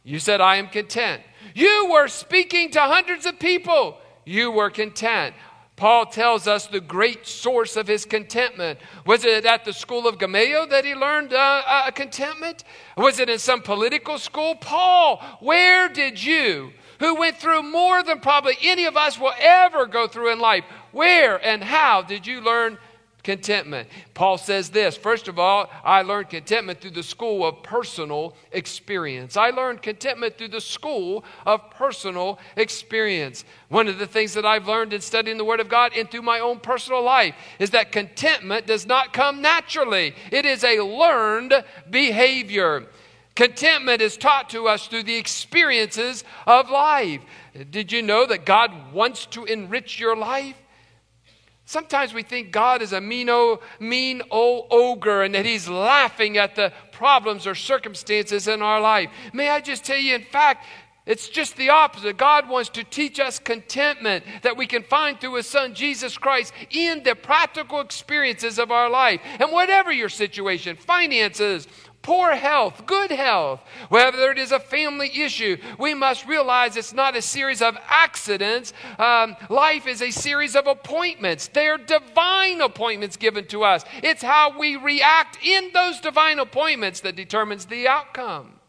You 0.03 0.19
said, 0.19 0.41
I 0.41 0.57
am 0.57 0.67
content. 0.67 1.23
You 1.55 1.89
were 1.91 2.07
speaking 2.07 2.69
to 2.71 2.81
hundreds 2.81 3.25
of 3.25 3.39
people. 3.39 3.97
You 4.25 4.51
were 4.51 4.69
content. 4.69 5.33
Paul 5.75 6.05
tells 6.05 6.47
us 6.47 6.67
the 6.67 6.79
great 6.79 7.27
source 7.27 7.75
of 7.75 7.87
his 7.87 8.05
contentment. 8.05 8.79
Was 9.05 9.25
it 9.25 9.45
at 9.45 9.65
the 9.65 9.73
school 9.73 10.07
of 10.07 10.19
Gamaliel 10.19 10.67
that 10.67 10.85
he 10.85 10.93
learned 10.93 11.33
uh, 11.33 11.63
uh, 11.65 11.91
contentment? 11.91 12.63
Was 12.97 13.19
it 13.19 13.29
in 13.29 13.39
some 13.39 13.61
political 13.61 14.17
school? 14.17 14.55
Paul, 14.55 15.21
where 15.39 15.89
did 15.89 16.23
you, 16.23 16.71
who 16.99 17.15
went 17.15 17.37
through 17.37 17.63
more 17.63 18.03
than 18.03 18.19
probably 18.19 18.57
any 18.61 18.85
of 18.85 18.95
us 18.95 19.19
will 19.19 19.33
ever 19.37 19.85
go 19.85 20.07
through 20.07 20.31
in 20.31 20.39
life, 20.39 20.63
where 20.91 21.43
and 21.45 21.63
how 21.63 22.01
did 22.01 22.25
you 22.25 22.39
learn 22.39 22.77
contentment. 23.25 23.89
Paul 24.13 24.37
says 24.37 24.69
this 24.69 24.95
First 24.95 25.27
of 25.27 25.37
all, 25.37 25.69
I 25.83 26.03
learned 26.03 26.29
contentment 26.29 26.79
through 26.79 26.91
the 26.91 27.03
school 27.03 27.45
of 27.45 27.63
personal 27.63 28.35
experience. 28.53 29.35
I 29.35 29.49
learned 29.49 29.81
contentment 29.81 30.37
through 30.37 30.49
the 30.49 30.61
school 30.61 31.25
of 31.45 31.69
personal 31.71 32.39
experience. 32.55 33.43
One 33.67 33.87
of 33.89 33.97
the 33.97 34.07
things 34.07 34.35
that 34.35 34.45
I've 34.45 34.67
learned 34.67 34.93
in 34.93 35.01
studying 35.01 35.37
the 35.37 35.43
Word 35.43 35.59
of 35.59 35.67
God 35.67 35.91
and 35.97 36.09
through 36.09 36.21
my 36.21 36.39
own 36.39 36.59
personal 36.59 37.03
life 37.03 37.35
is 37.59 37.71
that 37.71 37.91
contentment 37.91 38.67
does 38.67 38.85
not 38.85 39.11
come 39.11 39.41
naturally, 39.41 40.15
it 40.31 40.45
is 40.45 40.63
a 40.63 40.79
learned 40.79 41.65
behavior. 41.89 42.85
Contentment 43.33 44.01
is 44.01 44.15
taught 44.15 44.49
to 44.51 44.67
us 44.67 44.87
through 44.87 45.03
the 45.03 45.17
experiences 45.17 46.23
of 46.47 46.69
life. 46.69 47.19
Did 47.69 47.91
you 47.91 48.01
know 48.01 48.25
that 48.27 48.45
God 48.45 48.93
wants 48.93 49.25
to 49.27 49.43
enrich 49.43 49.99
your 49.99 50.15
life? 50.15 50.55
Sometimes 51.65 52.13
we 52.13 52.21
think 52.21 52.51
God 52.51 52.83
is 52.83 52.93
a 52.93 53.01
mean, 53.01 53.27
old, 53.27 53.59
mean 53.79 54.21
old 54.29 54.67
ogre 54.69 55.23
and 55.23 55.33
that 55.33 55.45
he's 55.45 55.67
laughing 55.67 56.37
at 56.37 56.55
the 56.55 56.71
problems 56.91 57.47
or 57.47 57.55
circumstances 57.55 58.47
in 58.47 58.61
our 58.61 58.79
life. 58.79 59.09
May 59.33 59.49
I 59.49 59.61
just 59.61 59.83
tell 59.83 59.97
you, 59.97 60.13
in 60.13 60.23
fact, 60.23 60.65
it's 61.07 61.27
just 61.29 61.55
the 61.55 61.69
opposite. 61.69 62.17
God 62.17 62.49
wants 62.49 62.69
to 62.69 62.83
teach 62.83 63.19
us 63.19 63.37
contentment 63.37 64.25
that 64.41 64.57
we 64.57 64.65
can 64.65 64.81
find 64.83 65.19
through 65.19 65.35
His 65.35 65.47
Son, 65.47 65.75
Jesus 65.75 66.17
Christ, 66.17 66.51
in 66.71 67.03
the 67.03 67.15
practical 67.15 67.79
experiences 67.79 68.57
of 68.57 68.71
our 68.71 68.89
life. 68.89 69.21
And 69.39 69.51
whatever 69.51 69.91
your 69.91 70.09
situation, 70.09 70.75
finances, 70.75 71.67
poor 72.05 72.35
health, 72.35 72.85
good 72.85 73.09
health, 73.09 73.59
whether 73.89 74.29
it 74.29 74.37
is 74.37 74.51
a 74.51 74.59
family 74.59 75.09
issue, 75.23 75.57
we 75.79 75.95
must 75.95 76.27
realize 76.27 76.77
it's 76.77 76.93
not 76.93 77.15
a 77.15 77.21
series 77.21 77.63
of 77.63 77.75
accidents. 77.87 78.73
Um, 78.99 79.35
life 79.49 79.87
is 79.87 80.03
a 80.03 80.11
series 80.11 80.55
of 80.55 80.67
appointments. 80.67 81.47
They're 81.47 81.79
divine 81.79 82.61
appointments 82.61 83.17
given 83.17 83.47
to 83.47 83.63
us. 83.63 83.83
It's 84.03 84.21
how 84.21 84.55
we 84.55 84.75
react 84.75 85.43
in 85.43 85.71
those 85.73 85.99
divine 85.99 86.37
appointments 86.37 86.99
that 86.99 87.15
determines 87.15 87.65
the 87.65 87.87
outcome. 87.87 88.59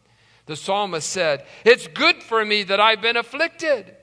The 0.47 0.55
psalmist 0.55 1.07
said, 1.07 1.45
It's 1.63 1.85
good 1.85 2.23
for 2.23 2.43
me 2.43 2.63
that 2.63 2.79
I've 2.79 3.01
been 3.01 3.17
afflicted, 3.17 3.95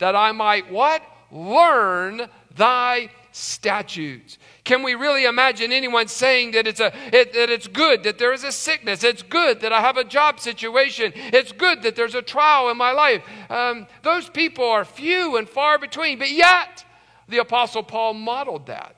that 0.00 0.14
I 0.14 0.32
might 0.32 0.70
what? 0.70 1.02
Learn 1.32 2.28
thy 2.54 3.08
statutes. 3.36 4.38
Can 4.64 4.82
we 4.82 4.94
really 4.94 5.26
imagine 5.26 5.70
anyone 5.70 6.08
saying 6.08 6.52
that 6.52 6.66
it's, 6.66 6.80
a, 6.80 6.90
it, 7.14 7.34
that 7.34 7.50
it's 7.50 7.66
good 7.66 8.02
that 8.04 8.16
there 8.16 8.32
is 8.32 8.44
a 8.44 8.50
sickness? 8.50 9.04
It's 9.04 9.22
good 9.22 9.60
that 9.60 9.74
I 9.74 9.82
have 9.82 9.98
a 9.98 10.04
job 10.04 10.40
situation. 10.40 11.12
It's 11.14 11.52
good 11.52 11.82
that 11.82 11.96
there's 11.96 12.14
a 12.14 12.22
trial 12.22 12.70
in 12.70 12.78
my 12.78 12.92
life. 12.92 13.22
Um, 13.50 13.88
those 14.02 14.30
people 14.30 14.64
are 14.64 14.86
few 14.86 15.36
and 15.36 15.46
far 15.46 15.78
between, 15.78 16.18
but 16.18 16.30
yet 16.30 16.82
the 17.28 17.38
Apostle 17.38 17.82
Paul 17.82 18.14
modeled 18.14 18.66
that. 18.66 18.96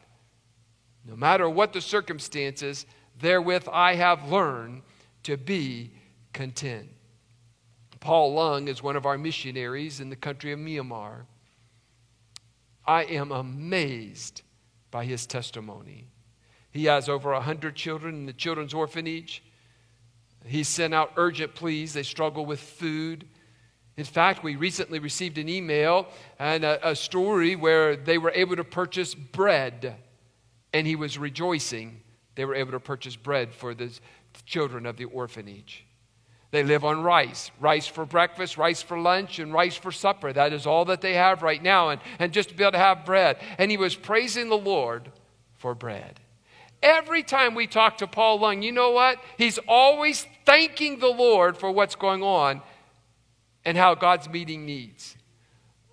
No 1.05 1.17
matter 1.17 1.51
what 1.51 1.73
the 1.73 1.81
circumstances, 1.81 2.87
therewith 3.19 3.69
I 3.73 3.97
have 3.97 4.31
learned 4.31 4.83
to 5.25 5.37
be 5.37 5.91
content. 6.33 6.89
Paul 7.99 8.35
Lung 8.35 8.69
is 8.69 8.85
one 8.85 8.95
of 8.95 9.05
our 9.05 9.19
missionaries 9.19 9.99
in 9.99 10.11
the 10.11 10.17
country 10.17 10.53
of 10.53 10.61
Myanmar. 10.61 11.23
I 12.89 13.03
am 13.05 13.31
amazed 13.33 14.41
by 14.91 15.05
his 15.05 15.27
testimony. 15.27 16.07
He 16.71 16.87
has 16.87 17.07
over 17.07 17.33
100 17.33 17.77
children 17.77 18.15
in 18.15 18.27
the 18.27 18.33
children's 18.33 18.73
orphanage. 18.73 19.43
He 20.47 20.65
sent 20.65 20.95
out 20.95 21.13
urgent 21.17 21.55
pleas. 21.55 21.93
They 21.93 22.03
struggle 22.03 22.47
with 22.47 22.61
food. 22.61 23.29
In 23.99 24.05
fact, 24.05 24.43
we 24.43 24.57
recently 24.57 25.01
received 25.01 25.37
an 25.37 25.51
email 25.51 26.09
and 26.39 26.65
a, 26.65 26.91
a, 26.91 26.97
story 26.97 27.57
where 27.57 27.95
they 27.95 28.17
were 28.17 28.33
able 28.35 28.57
to 28.57 28.65
purchase 28.65 29.15
bread, 29.15 29.97
and 30.73 30.87
he 30.87 30.97
was 30.97 31.19
rejoicing 31.19 32.01
they 32.37 32.45
were 32.45 32.55
able 32.55 32.71
to 32.71 32.81
purchase 32.81 33.17
bread 33.17 33.53
for 33.53 33.75
the 33.75 33.93
children 34.47 34.87
of 34.87 34.97
the 34.97 35.07
orphanage. 35.07 35.88
They 36.51 36.63
live 36.63 36.85
on 36.85 37.03
rice 37.03 37.51
rice 37.61 37.87
for 37.87 38.07
breakfast, 38.07 38.57
rice 38.57 38.83
for 38.83 38.99
lunch, 38.99 39.39
and 39.39 39.53
rice 39.53 39.77
for 39.77 39.93
supper. 39.93 40.33
That 40.33 40.53
is 40.53 40.67
all 40.67 40.87
that 40.87 41.01
they 41.01 41.15
have 41.15 41.43
right 41.43 41.63
now, 41.63 41.91
and, 41.91 42.01
and 42.19 42.33
just 42.33 42.49
to 42.51 42.55
be 42.55 42.65
able 42.65 42.73
to 42.73 42.79
have 42.79 43.05
bread. 43.05 43.39
And 43.59 43.71
he 43.71 43.77
was 43.77 43.95
praising 43.95 44.49
the 44.49 44.57
Lord 44.57 45.13
for 45.57 45.75
bread. 45.75 46.21
Every 46.83 47.23
time 47.23 47.55
we 47.55 47.67
talk 47.67 47.99
to 47.99 48.07
Paul 48.07 48.39
Lung, 48.39 48.63
you 48.63 48.73
know 48.73 48.93
what? 48.93 49.19
He's 49.37 49.59
always 49.67 50.27
thanking 50.47 51.01
the 51.01 51.09
Lord 51.09 51.59
for 51.59 51.71
what's 51.71 51.97
going 51.97 52.23
on 52.23 52.63
and 53.65 53.77
how 53.77 53.95
God's 53.95 54.29
meeting 54.29 54.65
needs. 54.65 55.17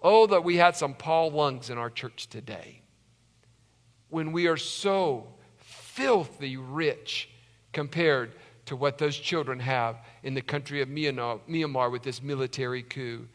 Oh, 0.02 0.28
that 0.28 0.44
we 0.44 0.58
had 0.58 0.76
some 0.76 0.94
Paul 0.94 1.32
Lungs 1.32 1.72
in 1.72 1.80
our 1.80 1.90
church 1.90 2.28
today. 2.28 2.82
When 4.10 4.32
we 4.32 4.48
are 4.48 4.58
so 4.58 5.28
filthy 5.58 6.58
rich 6.58 7.30
compared 7.74 8.34
to 8.66 8.76
what 8.76 9.00
those 9.00 9.18
children 9.18 9.60
have 9.60 9.98
in 10.26 10.34
the 10.34 10.42
country 10.42 10.82
of 10.82 10.90
Myanmar 10.90 11.92
with 11.92 12.02
this 12.02 12.22
military 12.22 12.82
coup. 12.82 13.28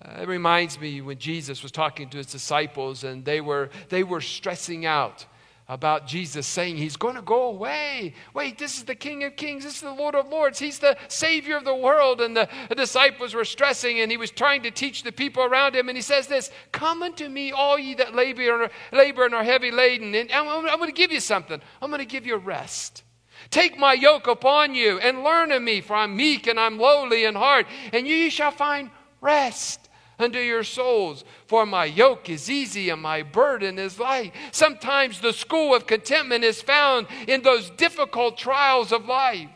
Uh, 0.00 0.22
it 0.22 0.28
reminds 0.28 0.80
me 0.80 1.00
when 1.00 1.18
Jesus 1.18 1.62
was 1.62 1.72
talking 1.72 2.08
to 2.08 2.18
his 2.18 2.28
disciples 2.28 3.02
and 3.02 3.24
they 3.24 3.40
were, 3.40 3.68
they 3.88 4.04
were 4.04 4.20
stressing 4.20 4.86
out 4.86 5.26
about 5.68 6.06
Jesus 6.06 6.46
saying 6.46 6.76
he's 6.76 6.96
going 6.96 7.16
to 7.16 7.22
go 7.22 7.48
away. 7.48 8.14
Wait, 8.32 8.58
this 8.58 8.78
is 8.78 8.84
the 8.84 8.94
King 8.94 9.24
of 9.24 9.34
Kings. 9.34 9.64
This 9.64 9.74
is 9.74 9.80
the 9.80 9.92
Lord 9.92 10.14
of 10.14 10.28
Lords. 10.28 10.58
He's 10.58 10.78
the 10.78 10.96
Savior 11.08 11.56
of 11.56 11.64
the 11.64 11.74
world. 11.74 12.20
And 12.20 12.36
the, 12.36 12.48
disciples 12.76 13.34
were 13.34 13.44
stressing, 13.44 14.00
and 14.00 14.10
he 14.10 14.16
was 14.16 14.30
trying 14.30 14.62
to 14.62 14.70
teach 14.70 15.02
the 15.02 15.12
people 15.12 15.42
around 15.42 15.76
him. 15.76 15.88
And 15.88 15.96
he 15.96 16.02
says 16.02 16.26
this 16.26 16.50
Come 16.72 17.02
unto 17.02 17.28
me, 17.28 17.52
all 17.52 17.78
ye 17.78 17.94
that 17.94 18.14
labor, 18.14 18.68
labor 18.92 19.24
and 19.26 19.34
are 19.34 19.44
heavy 19.44 19.70
laden. 19.70 20.14
And 20.14 20.30
I'm, 20.32 20.48
I'm 20.66 20.78
going 20.78 20.90
to 20.90 20.96
give 20.96 21.12
you 21.12 21.20
something. 21.20 21.60
I'm 21.80 21.90
going 21.90 22.00
to 22.00 22.04
give 22.04 22.26
you 22.26 22.36
rest. 22.36 23.04
Take 23.50 23.76
my 23.76 23.94
yoke 23.94 24.28
upon 24.28 24.74
you 24.74 24.98
and 25.00 25.24
learn 25.24 25.50
of 25.50 25.62
me, 25.62 25.80
for 25.80 25.94
I'm 25.94 26.16
meek 26.16 26.46
and 26.46 26.58
I'm 26.58 26.78
lowly 26.78 27.24
in 27.24 27.34
heart, 27.34 27.66
and 27.92 28.06
ye 28.06 28.30
shall 28.30 28.52
find 28.52 28.90
rest 29.20 29.88
unto 30.20 30.38
your 30.38 30.62
souls. 30.62 31.24
For 31.46 31.66
my 31.66 31.86
yoke 31.86 32.28
is 32.28 32.48
easy 32.48 32.90
and 32.90 33.02
my 33.02 33.22
burden 33.22 33.78
is 33.78 33.98
light. 33.98 34.32
Sometimes 34.52 35.20
the 35.20 35.32
school 35.32 35.74
of 35.74 35.86
contentment 35.86 36.44
is 36.44 36.62
found 36.62 37.08
in 37.26 37.42
those 37.42 37.70
difficult 37.70 38.36
trials 38.36 38.92
of 38.92 39.06
life. 39.06 39.48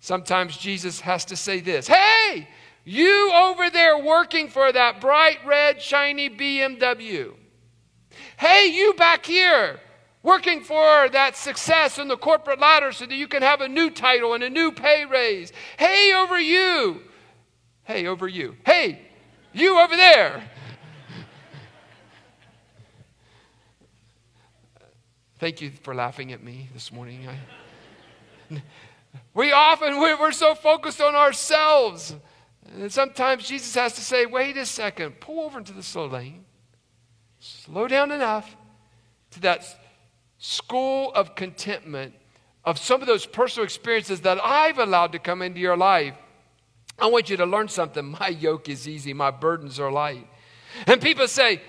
Sometimes 0.00 0.58
Jesus 0.58 1.00
has 1.00 1.24
to 1.26 1.36
say 1.36 1.60
this 1.60 1.86
Hey, 1.86 2.48
you 2.84 3.32
over 3.32 3.70
there 3.70 3.96
working 3.96 4.48
for 4.48 4.70
that 4.70 5.00
bright 5.00 5.38
red, 5.46 5.80
shiny 5.80 6.28
BMW. 6.28 7.32
Hey, 8.36 8.66
you 8.66 8.92
back 8.94 9.24
here 9.24 9.80
working 10.24 10.62
for 10.62 11.08
that 11.10 11.36
success 11.36 11.98
in 11.98 12.08
the 12.08 12.16
corporate 12.16 12.58
ladder 12.58 12.90
so 12.90 13.06
that 13.06 13.14
you 13.14 13.28
can 13.28 13.42
have 13.42 13.60
a 13.60 13.68
new 13.68 13.90
title 13.90 14.34
and 14.34 14.42
a 14.42 14.50
new 14.50 14.72
pay 14.72 15.04
raise. 15.04 15.52
Hey, 15.78 16.12
over 16.14 16.40
you. 16.40 17.02
Hey, 17.84 18.06
over 18.06 18.26
you. 18.26 18.56
Hey, 18.64 19.02
you 19.52 19.78
over 19.78 19.94
there. 19.94 20.42
Thank 25.38 25.60
you 25.60 25.72
for 25.82 25.94
laughing 25.94 26.32
at 26.32 26.42
me 26.42 26.70
this 26.72 26.90
morning. 26.90 27.28
I, 27.28 28.62
we 29.34 29.52
often, 29.52 30.00
we're 30.00 30.32
so 30.32 30.54
focused 30.54 31.02
on 31.02 31.14
ourselves. 31.14 32.16
And 32.72 32.90
sometimes 32.90 33.46
Jesus 33.46 33.74
has 33.74 33.92
to 33.94 34.00
say, 34.00 34.24
wait 34.24 34.56
a 34.56 34.64
second, 34.64 35.20
pull 35.20 35.44
over 35.44 35.58
into 35.58 35.74
the 35.74 35.82
slow 35.82 36.06
lane. 36.06 36.46
Slow 37.40 37.86
down 37.88 38.10
enough 38.10 38.56
to 39.32 39.40
that 39.40 39.66
school 40.44 41.12
of 41.14 41.34
contentment 41.34 42.14
of 42.64 42.78
some 42.78 43.00
of 43.00 43.06
those 43.06 43.26
personal 43.26 43.64
experiences 43.64 44.22
that 44.22 44.38
I've 44.42 44.78
allowed 44.78 45.12
to 45.12 45.18
come 45.18 45.42
into 45.42 45.60
your 45.60 45.76
life 45.76 46.14
I 46.98 47.06
want 47.06 47.28
you 47.28 47.36
to 47.38 47.46
learn 47.46 47.68
something. 47.68 48.16
My 48.20 48.28
yoke 48.28 48.68
is 48.68 48.86
easy, 48.88 49.12
my 49.12 49.30
burdens 49.30 49.80
are 49.80 49.90
light. 49.90 50.26
And 50.86 51.00
people 51.00 51.28
say, 51.28 51.62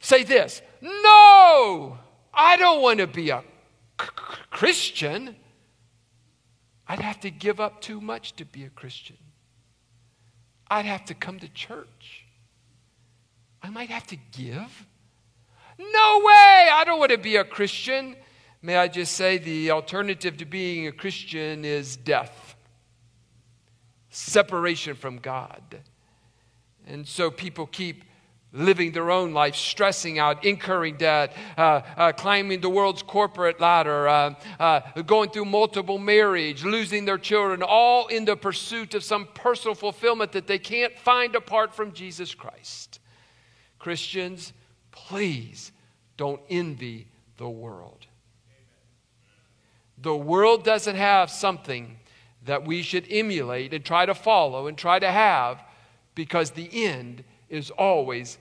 say 0.00 0.22
this 0.22 0.62
No, 0.80 1.98
I 2.32 2.56
don't 2.56 2.82
want 2.82 2.98
to 3.00 3.06
be 3.06 3.30
a 3.30 3.42
Christian. 4.50 5.36
I'd 6.88 7.00
have 7.00 7.20
to 7.20 7.30
give 7.30 7.60
up 7.60 7.80
too 7.80 8.00
much 8.00 8.34
to 8.36 8.44
be 8.44 8.64
a 8.64 8.70
Christian. 8.70 9.16
I'd 10.68 10.84
have 10.84 11.04
to 11.06 11.14
come 11.14 11.38
to 11.38 11.48
church. 11.48 12.26
I 13.62 13.70
might 13.70 13.88
have 13.88 14.06
to 14.08 14.16
give. 14.16 14.86
No 15.78 16.22
way! 16.24 16.68
I 16.72 16.82
don't 16.84 16.98
want 16.98 17.12
to 17.12 17.18
be 17.18 17.36
a 17.36 17.44
Christian. 17.44 18.16
May 18.60 18.76
I 18.76 18.88
just 18.88 19.14
say 19.14 19.38
the 19.38 19.70
alternative 19.70 20.36
to 20.38 20.44
being 20.44 20.86
a 20.86 20.92
Christian 20.92 21.64
is 21.64 21.96
death 21.96 22.52
separation 24.12 24.94
from 24.94 25.18
God. 25.18 25.80
And 26.86 27.08
so 27.08 27.30
people 27.30 27.66
keep 27.66 28.04
living 28.52 28.92
their 28.92 29.10
own 29.10 29.32
life, 29.32 29.56
stressing 29.56 30.18
out, 30.18 30.44
incurring 30.44 30.98
debt, 30.98 31.34
uh, 31.56 31.80
uh, 31.96 32.12
climbing 32.12 32.60
the 32.60 32.68
world's 32.68 33.02
corporate 33.02 33.58
ladder, 33.60 34.06
uh, 34.06 34.34
uh, 34.60 35.02
going 35.02 35.30
through 35.30 35.46
multiple 35.46 35.98
marriage, 35.98 36.62
losing 36.62 37.06
their 37.06 37.16
children, 37.16 37.62
all 37.62 38.08
in 38.08 38.26
the 38.26 38.36
pursuit 38.36 38.94
of 38.94 39.02
some 39.02 39.26
personal 39.34 39.74
fulfillment 39.74 40.32
that 40.32 40.46
they 40.46 40.58
can't 40.58 40.96
find 40.98 41.34
apart 41.34 41.74
from 41.74 41.92
Jesus 41.92 42.34
Christ. 42.34 43.00
Christians, 43.78 44.52
please 45.08 45.72
don't 46.16 46.40
envy 46.48 47.08
the 47.36 47.48
world. 47.48 48.06
The 49.98 50.16
world 50.16 50.64
doesn't 50.64 50.96
have 50.96 51.30
something 51.30 51.98
that 52.44 52.66
we 52.66 52.82
should 52.82 53.06
emulate 53.10 53.72
and 53.72 53.84
try 53.84 54.06
to 54.06 54.14
follow 54.14 54.66
and 54.66 54.76
try 54.76 54.98
to 54.98 55.10
have 55.10 55.62
because 56.14 56.50
the 56.50 56.68
end 56.72 57.24
is 57.48 57.70
always 57.70 58.38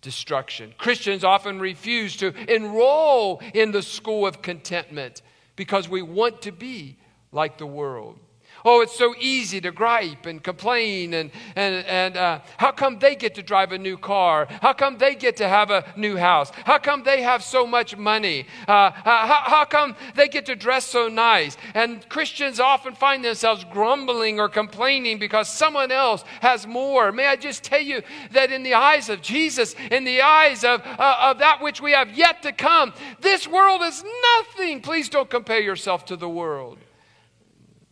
destruction. 0.00 0.74
Christians 0.78 1.24
often 1.24 1.60
refuse 1.60 2.16
to 2.16 2.34
enroll 2.52 3.40
in 3.54 3.72
the 3.72 3.82
school 3.82 4.26
of 4.26 4.42
contentment 4.42 5.22
because 5.56 5.88
we 5.88 6.02
want 6.02 6.42
to 6.42 6.52
be 6.52 6.96
like 7.32 7.58
the 7.58 7.66
world. 7.66 8.18
Oh, 8.64 8.80
it's 8.80 8.96
so 8.96 9.14
easy 9.18 9.60
to 9.60 9.70
gripe 9.70 10.26
and 10.26 10.42
complain. 10.42 11.14
And, 11.14 11.30
and, 11.56 11.86
and 11.86 12.16
uh, 12.16 12.40
how 12.56 12.72
come 12.72 12.98
they 12.98 13.14
get 13.14 13.34
to 13.36 13.42
drive 13.42 13.72
a 13.72 13.78
new 13.78 13.96
car? 13.96 14.46
How 14.62 14.72
come 14.72 14.98
they 14.98 15.14
get 15.14 15.36
to 15.36 15.48
have 15.48 15.70
a 15.70 15.84
new 15.96 16.16
house? 16.16 16.50
How 16.64 16.78
come 16.78 17.02
they 17.02 17.22
have 17.22 17.42
so 17.42 17.66
much 17.66 17.96
money? 17.96 18.46
Uh, 18.66 18.72
uh, 18.72 18.92
how, 19.04 19.42
how 19.44 19.64
come 19.64 19.96
they 20.14 20.28
get 20.28 20.46
to 20.46 20.56
dress 20.56 20.84
so 20.86 21.08
nice? 21.08 21.56
And 21.74 22.06
Christians 22.08 22.60
often 22.60 22.94
find 22.94 23.24
themselves 23.24 23.64
grumbling 23.70 24.40
or 24.40 24.48
complaining 24.48 25.18
because 25.18 25.48
someone 25.48 25.92
else 25.92 26.24
has 26.40 26.66
more. 26.66 27.12
May 27.12 27.26
I 27.26 27.36
just 27.36 27.62
tell 27.62 27.80
you 27.80 28.02
that 28.32 28.52
in 28.52 28.62
the 28.62 28.74
eyes 28.74 29.08
of 29.08 29.22
Jesus, 29.22 29.74
in 29.90 30.04
the 30.04 30.22
eyes 30.22 30.64
of, 30.64 30.82
uh, 30.84 31.16
of 31.20 31.38
that 31.38 31.62
which 31.62 31.80
we 31.80 31.92
have 31.92 32.16
yet 32.16 32.42
to 32.42 32.52
come, 32.52 32.92
this 33.20 33.46
world 33.46 33.82
is 33.82 34.04
nothing. 34.36 34.80
Please 34.80 35.08
don't 35.08 35.30
compare 35.30 35.60
yourself 35.60 36.04
to 36.06 36.16
the 36.16 36.28
world. 36.28 36.78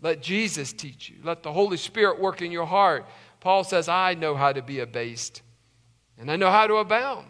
Let 0.07 0.23
Jesus 0.23 0.73
teach 0.73 1.11
you. 1.11 1.17
Let 1.25 1.43
the 1.43 1.53
Holy 1.53 1.77
Spirit 1.77 2.21
work 2.21 2.41
in 2.41 2.53
your 2.53 2.65
heart. 2.65 3.09
Paul 3.41 3.65
says, 3.65 3.89
I 3.89 4.15
know 4.15 4.37
how 4.37 4.53
to 4.53 4.63
be 4.63 4.79
abased, 4.79 5.43
and 6.17 6.31
I 6.31 6.37
know 6.37 6.49
how 6.49 6.69
to 6.69 6.75
abound. 6.75 7.27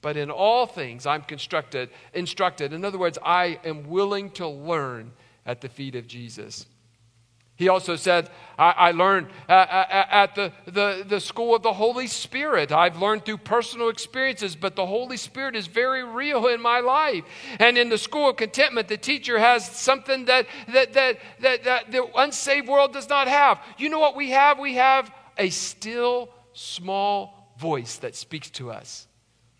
But 0.00 0.16
in 0.16 0.30
all 0.30 0.64
things, 0.64 1.04
I'm 1.04 1.20
constructed, 1.20 1.90
instructed. 2.14 2.72
In 2.72 2.82
other 2.82 2.96
words, 2.96 3.18
I 3.22 3.60
am 3.62 3.90
willing 3.90 4.30
to 4.30 4.48
learn 4.48 5.12
at 5.44 5.60
the 5.60 5.68
feet 5.68 5.94
of 5.96 6.06
Jesus. 6.06 6.64
He 7.58 7.68
also 7.68 7.96
said, 7.96 8.30
I, 8.56 8.70
I 8.70 8.90
learned 8.92 9.26
uh, 9.48 9.52
uh, 9.52 9.56
uh, 9.90 10.04
at 10.10 10.36
the, 10.36 10.52
the, 10.66 11.04
the 11.06 11.18
school 11.18 11.56
of 11.56 11.64
the 11.64 11.72
Holy 11.72 12.06
Spirit. 12.06 12.70
I've 12.70 13.02
learned 13.02 13.24
through 13.24 13.38
personal 13.38 13.88
experiences, 13.88 14.54
but 14.54 14.76
the 14.76 14.86
Holy 14.86 15.16
Spirit 15.16 15.56
is 15.56 15.66
very 15.66 16.04
real 16.04 16.46
in 16.46 16.62
my 16.62 16.78
life. 16.78 17.24
And 17.58 17.76
in 17.76 17.88
the 17.88 17.98
school 17.98 18.30
of 18.30 18.36
contentment, 18.36 18.86
the 18.86 18.96
teacher 18.96 19.40
has 19.40 19.68
something 19.68 20.26
that, 20.26 20.46
that, 20.72 20.92
that, 20.92 21.18
that, 21.40 21.64
that 21.64 21.90
the 21.90 22.06
unsaved 22.14 22.68
world 22.68 22.92
does 22.92 23.08
not 23.08 23.26
have. 23.26 23.58
You 23.76 23.88
know 23.88 23.98
what 23.98 24.14
we 24.14 24.30
have? 24.30 24.60
We 24.60 24.74
have 24.76 25.12
a 25.36 25.50
still, 25.50 26.28
small 26.52 27.54
voice 27.58 27.96
that 27.96 28.14
speaks 28.14 28.50
to 28.50 28.70
us 28.70 29.08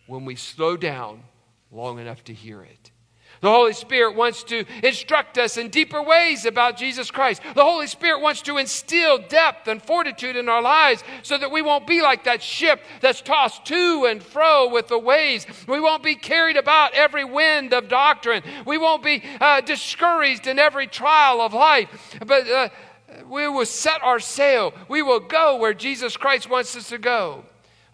when 0.06 0.24
we 0.24 0.36
slow 0.36 0.76
down 0.76 1.24
long 1.72 1.98
enough 1.98 2.22
to 2.24 2.32
hear 2.32 2.62
it. 2.62 2.92
The 3.40 3.50
Holy 3.50 3.72
Spirit 3.72 4.16
wants 4.16 4.42
to 4.44 4.64
instruct 4.82 5.38
us 5.38 5.56
in 5.56 5.68
deeper 5.68 6.02
ways 6.02 6.44
about 6.44 6.76
Jesus 6.76 7.10
Christ. 7.10 7.42
The 7.54 7.64
Holy 7.64 7.86
Spirit 7.86 8.20
wants 8.20 8.42
to 8.42 8.58
instill 8.58 9.18
depth 9.18 9.68
and 9.68 9.82
fortitude 9.82 10.36
in 10.36 10.48
our 10.48 10.62
lives 10.62 11.04
so 11.22 11.38
that 11.38 11.50
we 11.50 11.62
won't 11.62 11.86
be 11.86 12.02
like 12.02 12.24
that 12.24 12.42
ship 12.42 12.82
that's 13.00 13.20
tossed 13.20 13.64
to 13.66 14.06
and 14.08 14.22
fro 14.22 14.68
with 14.68 14.88
the 14.88 14.98
waves. 14.98 15.46
We 15.66 15.80
won't 15.80 16.02
be 16.02 16.16
carried 16.16 16.56
about 16.56 16.94
every 16.94 17.24
wind 17.24 17.72
of 17.72 17.88
doctrine. 17.88 18.42
We 18.66 18.78
won't 18.78 19.02
be 19.02 19.22
uh, 19.40 19.60
discouraged 19.60 20.46
in 20.46 20.58
every 20.58 20.86
trial 20.86 21.40
of 21.40 21.52
life. 21.52 22.16
But 22.26 22.48
uh, 22.48 22.68
we 23.28 23.48
will 23.48 23.66
set 23.66 24.02
our 24.02 24.20
sail. 24.20 24.72
We 24.88 25.02
will 25.02 25.20
go 25.20 25.56
where 25.56 25.74
Jesus 25.74 26.16
Christ 26.16 26.50
wants 26.50 26.76
us 26.76 26.88
to 26.88 26.98
go. 26.98 27.44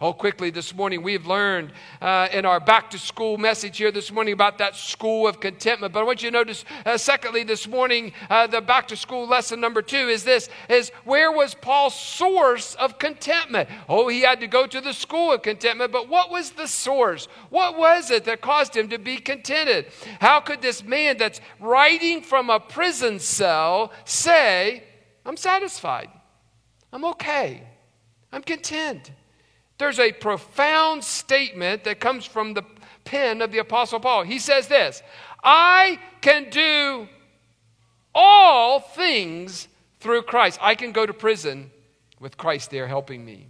Oh, 0.05 0.13
quickly 0.13 0.51
this 0.51 0.75
morning, 0.75 1.01
we've 1.01 1.25
learned 1.25 1.71
uh, 1.99 2.27
in 2.31 2.45
our 2.45 2.59
back 2.59 2.91
to 2.91 2.99
school 2.99 3.39
message 3.39 3.79
here 3.79 3.91
this 3.91 4.11
morning 4.11 4.33
about 4.33 4.59
that 4.59 4.75
school 4.75 5.27
of 5.27 5.39
contentment. 5.39 5.93
But 5.93 6.01
I 6.01 6.03
want 6.03 6.21
you 6.21 6.29
to 6.29 6.37
notice, 6.37 6.63
uh, 6.85 6.95
secondly, 6.95 7.43
this 7.43 7.67
morning, 7.67 8.13
uh, 8.29 8.45
the 8.45 8.61
back 8.61 8.87
to 8.89 8.95
school 8.95 9.27
lesson 9.27 9.59
number 9.59 9.81
two 9.81 9.97
is 9.97 10.23
this: 10.23 10.47
is 10.69 10.91
where 11.05 11.31
was 11.31 11.55
Paul's 11.55 11.99
source 11.99 12.75
of 12.75 12.99
contentment? 12.99 13.67
Oh, 13.89 14.07
he 14.07 14.21
had 14.21 14.41
to 14.41 14.47
go 14.47 14.67
to 14.67 14.79
the 14.79 14.93
school 14.93 15.33
of 15.33 15.41
contentment, 15.41 15.91
but 15.91 16.07
what 16.07 16.29
was 16.29 16.51
the 16.51 16.67
source? 16.67 17.27
What 17.49 17.75
was 17.75 18.11
it 18.11 18.25
that 18.25 18.41
caused 18.41 18.77
him 18.77 18.89
to 18.89 18.99
be 18.99 19.17
contented? 19.17 19.87
How 20.21 20.39
could 20.39 20.61
this 20.61 20.83
man 20.83 21.17
that's 21.17 21.41
writing 21.59 22.21
from 22.21 22.51
a 22.51 22.59
prison 22.59 23.17
cell 23.17 23.91
say, 24.03 24.83
"I'm 25.25 25.35
satisfied, 25.35 26.11
I'm 26.93 27.05
okay, 27.05 27.63
I'm 28.31 28.43
content"? 28.43 29.09
There's 29.77 29.99
a 29.99 30.11
profound 30.11 31.03
statement 31.03 31.83
that 31.83 31.99
comes 31.99 32.25
from 32.25 32.53
the 32.53 32.63
pen 33.03 33.41
of 33.41 33.51
the 33.51 33.57
Apostle 33.59 33.99
Paul. 33.99 34.23
He 34.23 34.39
says 34.39 34.67
this 34.67 35.01
I 35.43 35.99
can 36.21 36.49
do 36.49 37.07
all 38.13 38.79
things 38.79 39.67
through 39.99 40.23
Christ. 40.23 40.59
I 40.61 40.75
can 40.75 40.91
go 40.91 41.05
to 41.05 41.13
prison 41.13 41.71
with 42.19 42.37
Christ 42.37 42.71
there 42.71 42.87
helping 42.87 43.25
me. 43.25 43.47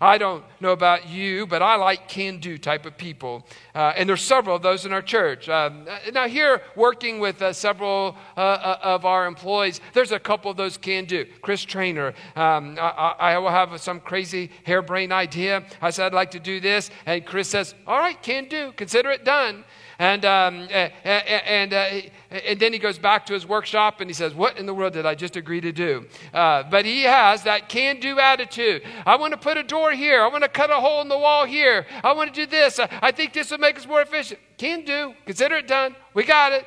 I 0.00 0.18
don't 0.18 0.44
know 0.60 0.72
about 0.72 1.08
you, 1.08 1.46
but 1.46 1.62
I 1.62 1.76
like 1.76 2.08
can 2.08 2.38
do 2.38 2.58
type 2.58 2.86
of 2.86 2.96
people. 2.96 3.46
Uh, 3.74 3.92
and 3.96 4.08
there's 4.08 4.22
several 4.22 4.56
of 4.56 4.62
those 4.62 4.86
in 4.86 4.92
our 4.92 5.02
church. 5.02 5.48
Um, 5.48 5.86
now, 6.12 6.28
here, 6.28 6.62
working 6.76 7.18
with 7.18 7.42
uh, 7.42 7.52
several 7.52 8.16
uh, 8.36 8.40
uh, 8.40 8.78
of 8.82 9.04
our 9.04 9.26
employees, 9.26 9.80
there's 9.94 10.12
a 10.12 10.18
couple 10.18 10.50
of 10.50 10.56
those 10.56 10.76
can 10.76 11.04
do. 11.04 11.26
Chris 11.42 11.64
Trainer, 11.64 12.14
um, 12.36 12.76
I, 12.80 13.14
I, 13.18 13.38
will 13.38 13.50
have 13.50 13.80
some 13.80 14.00
crazy 14.00 14.50
harebrained 14.64 15.12
idea. 15.12 15.64
I 15.80 15.90
said, 15.90 16.06
I'd 16.06 16.14
like 16.14 16.30
to 16.32 16.40
do 16.40 16.60
this. 16.60 16.90
And 17.06 17.24
Chris 17.26 17.48
says, 17.48 17.74
All 17.86 17.98
right, 17.98 18.20
can 18.22 18.48
do. 18.48 18.72
Consider 18.76 19.10
it 19.10 19.24
done. 19.24 19.64
And, 20.00 20.24
um, 20.24 20.68
and, 20.70 21.74
uh, 21.74 21.90
and 22.30 22.60
then 22.60 22.72
he 22.72 22.78
goes 22.78 22.98
back 22.98 23.26
to 23.26 23.32
his 23.32 23.44
workshop 23.46 24.00
and 24.00 24.08
he 24.08 24.14
says, 24.14 24.32
What 24.32 24.56
in 24.56 24.64
the 24.64 24.74
world 24.74 24.92
did 24.92 25.06
I 25.06 25.16
just 25.16 25.34
agree 25.34 25.60
to 25.60 25.72
do? 25.72 26.06
Uh, 26.32 26.62
but 26.62 26.84
he 26.84 27.02
has 27.02 27.42
that 27.42 27.68
can 27.68 27.98
do 27.98 28.20
attitude. 28.20 28.82
I 29.04 29.16
want 29.16 29.32
to 29.32 29.36
put 29.36 29.56
a 29.56 29.64
door 29.64 29.90
here. 29.90 30.22
I 30.22 30.28
want 30.28 30.44
to 30.44 30.48
cut 30.48 30.70
a 30.70 30.74
hole 30.74 31.00
in 31.00 31.08
the 31.08 31.18
wall 31.18 31.46
here. 31.46 31.84
I 32.04 32.12
want 32.12 32.32
to 32.32 32.46
do 32.46 32.48
this. 32.48 32.78
I 32.78 33.10
think 33.10 33.32
this 33.32 33.50
will 33.50 33.58
make 33.58 33.76
us 33.76 33.88
more 33.88 34.00
efficient. 34.00 34.38
Can 34.56 34.84
do. 34.84 35.14
Consider 35.26 35.56
it 35.56 35.66
done. 35.66 35.96
We 36.14 36.24
got 36.24 36.52
it. 36.52 36.64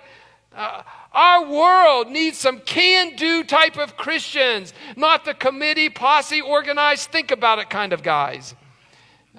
Uh, 0.53 0.83
our 1.13 1.49
world 1.49 2.09
needs 2.09 2.37
some 2.37 2.59
can 2.59 3.15
do 3.15 3.45
type 3.45 3.77
of 3.77 3.95
Christians, 3.95 4.73
not 4.97 5.23
the 5.23 5.33
committee, 5.33 5.89
posse, 5.89 6.41
organized, 6.41 7.09
think 7.11 7.31
about 7.31 7.59
it 7.59 7.69
kind 7.69 7.93
of 7.93 8.03
guys. 8.03 8.55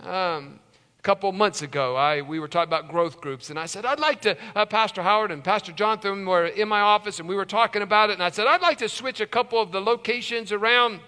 Um, 0.03 0.59
couple 1.03 1.33
months 1.33 1.63
ago, 1.63 1.97
I, 1.97 2.23
we 2.23 2.39
were 2.39 2.47
talking 2.47 2.69
about 2.69 2.89
growth 2.89 3.21
groups, 3.21 3.51
and 3.51 3.59
I 3.59 3.67
said, 3.67 3.85
I'd 3.85 3.99
like 3.99 4.21
to, 4.23 4.37
uh, 4.55 4.65
Pastor 4.67 5.03
Howard 5.03 5.33
and 5.33 5.43
Pastor 5.43 5.73
Jonathan 5.73 6.25
were 6.25 6.47
in 6.47 6.69
my 6.69 6.81
office, 6.81 7.19
and 7.19 7.29
we 7.29 7.35
were 7.35 7.45
talking 7.45 7.83
about 7.83 8.11
it, 8.11 8.15
and 8.15 8.23
I 8.23 8.31
said, 8.31 8.47
I'd 8.47 8.63
like 8.63 8.79
to 8.79 8.89
switch 8.89 9.21
a 9.21 9.27
couple 9.27 9.61
of 9.61 9.73
the 9.73 9.81
locations 9.81 10.53
around. 10.53 11.01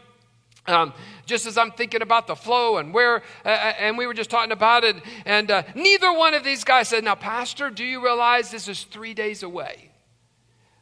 Um, 0.66 0.94
just 1.26 1.46
as 1.46 1.56
I'm 1.56 1.70
thinking 1.70 2.02
about 2.02 2.26
the 2.26 2.34
flow 2.34 2.78
and 2.78 2.92
where, 2.92 3.22
uh 3.44 3.48
and 3.48 3.98
we 3.98 4.06
were 4.06 4.14
just 4.14 4.30
talking 4.30 4.50
about 4.50 4.82
it, 4.82 4.96
and 5.26 5.50
uh, 5.50 5.62
neither 5.74 6.12
one 6.12 6.34
of 6.34 6.42
these 6.42 6.64
guys 6.64 6.88
said, 6.88 7.04
Now, 7.04 7.14
Pastor, 7.14 7.70
do 7.70 7.84
you 7.84 8.02
realize 8.02 8.50
this 8.50 8.66
is 8.66 8.84
three 8.84 9.14
days 9.14 9.42
away? 9.42 9.90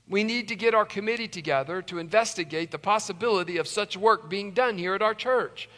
We 0.09 0.25
need 0.25 0.48
to 0.48 0.57
get 0.57 0.72
our 0.72 0.85
committee 0.85 1.29
together 1.29 1.83
to 1.83 1.98
investigate 1.98 2.70
the 2.70 2.79
possibility 2.79 3.57
of 3.59 3.66
such 3.66 3.96
work 3.96 4.31
being 4.31 4.53
done 4.53 4.79
here 4.79 4.94
at 4.94 5.03
our 5.03 5.14
church. 5.14 5.68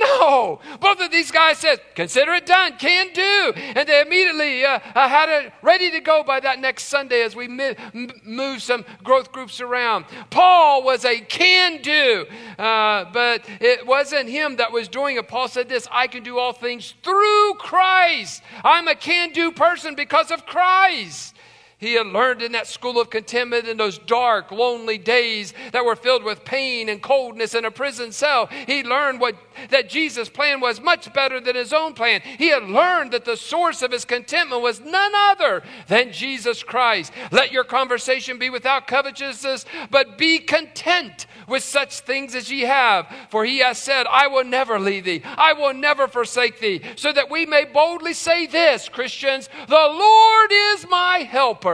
No. 0.00 0.60
Both 0.80 1.00
of 1.00 1.10
these 1.10 1.30
guys 1.30 1.58
said, 1.58 1.80
consider 1.94 2.32
it 2.34 2.46
done, 2.46 2.76
can 2.76 3.12
do. 3.12 3.52
And 3.56 3.88
they 3.88 4.00
immediately 4.00 4.64
uh, 4.64 4.80
uh, 4.94 5.08
had 5.08 5.28
it 5.28 5.52
ready 5.62 5.90
to 5.90 6.00
go 6.00 6.22
by 6.24 6.40
that 6.40 6.58
next 6.58 6.84
Sunday 6.84 7.22
as 7.22 7.36
we 7.36 7.48
mi- 7.48 7.76
move 8.24 8.62
some 8.62 8.84
growth 9.04 9.32
groups 9.32 9.60
around. 9.60 10.06
Paul 10.30 10.82
was 10.82 11.04
a 11.04 11.20
can 11.20 11.82
do, 11.82 12.26
uh, 12.58 13.06
but 13.12 13.44
it 13.60 13.86
wasn't 13.86 14.28
him 14.28 14.56
that 14.56 14.72
was 14.72 14.88
doing 14.88 15.16
it. 15.16 15.28
Paul 15.28 15.48
said 15.48 15.68
this 15.68 15.86
I 15.90 16.06
can 16.06 16.22
do 16.22 16.38
all 16.38 16.52
things 16.52 16.94
through 17.02 17.54
Christ. 17.54 18.42
I'm 18.64 18.88
a 18.88 18.94
can 18.94 19.32
do 19.32 19.52
person 19.52 19.94
because 19.94 20.30
of 20.30 20.46
Christ. 20.46 21.35
He 21.78 21.92
had 21.92 22.06
learned 22.06 22.40
in 22.40 22.52
that 22.52 22.66
school 22.66 22.98
of 22.98 23.10
contentment 23.10 23.68
in 23.68 23.76
those 23.76 23.98
dark, 23.98 24.50
lonely 24.50 24.96
days 24.96 25.52
that 25.72 25.84
were 25.84 25.94
filled 25.94 26.24
with 26.24 26.42
pain 26.42 26.88
and 26.88 27.02
coldness 27.02 27.54
in 27.54 27.66
a 27.66 27.70
prison 27.70 28.12
cell. 28.12 28.46
He 28.46 28.82
learned 28.82 29.20
what, 29.20 29.36
that 29.68 29.90
Jesus' 29.90 30.30
plan 30.30 30.60
was 30.60 30.80
much 30.80 31.12
better 31.12 31.38
than 31.38 31.54
his 31.54 31.74
own 31.74 31.92
plan. 31.92 32.22
He 32.22 32.48
had 32.48 32.62
learned 32.62 33.12
that 33.12 33.26
the 33.26 33.36
source 33.36 33.82
of 33.82 33.92
his 33.92 34.06
contentment 34.06 34.62
was 34.62 34.80
none 34.80 35.12
other 35.14 35.62
than 35.86 36.12
Jesus 36.12 36.62
Christ. 36.62 37.12
Let 37.30 37.52
your 37.52 37.64
conversation 37.64 38.38
be 38.38 38.48
without 38.48 38.86
covetousness, 38.86 39.66
but 39.90 40.16
be 40.16 40.38
content 40.38 41.26
with 41.46 41.62
such 41.62 42.00
things 42.00 42.34
as 42.34 42.50
ye 42.50 42.62
have. 42.62 43.06
For 43.28 43.44
he 43.44 43.58
has 43.58 43.76
said, 43.76 44.06
I 44.10 44.28
will 44.28 44.44
never 44.44 44.80
leave 44.80 45.04
thee, 45.04 45.22
I 45.24 45.52
will 45.52 45.74
never 45.74 46.08
forsake 46.08 46.60
thee, 46.60 46.80
so 46.96 47.12
that 47.12 47.30
we 47.30 47.44
may 47.44 47.64
boldly 47.64 48.14
say 48.14 48.46
this, 48.46 48.88
Christians, 48.88 49.50
the 49.68 49.74
Lord 49.74 50.50
is 50.52 50.86
my 50.88 51.18
helper, 51.18 51.65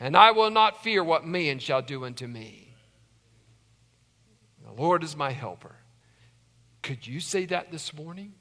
and 0.00 0.16
I 0.16 0.32
will 0.32 0.50
not 0.50 0.82
fear 0.82 1.02
what 1.02 1.26
men 1.26 1.58
shall 1.58 1.82
do 1.82 2.04
unto 2.04 2.26
me. 2.26 2.74
The 4.64 4.72
Lord 4.72 5.04
is 5.04 5.16
my 5.16 5.30
helper. 5.30 5.76
Could 6.82 7.06
you 7.06 7.20
say 7.20 7.46
that 7.46 7.70
this 7.70 7.94
morning? 7.94 8.34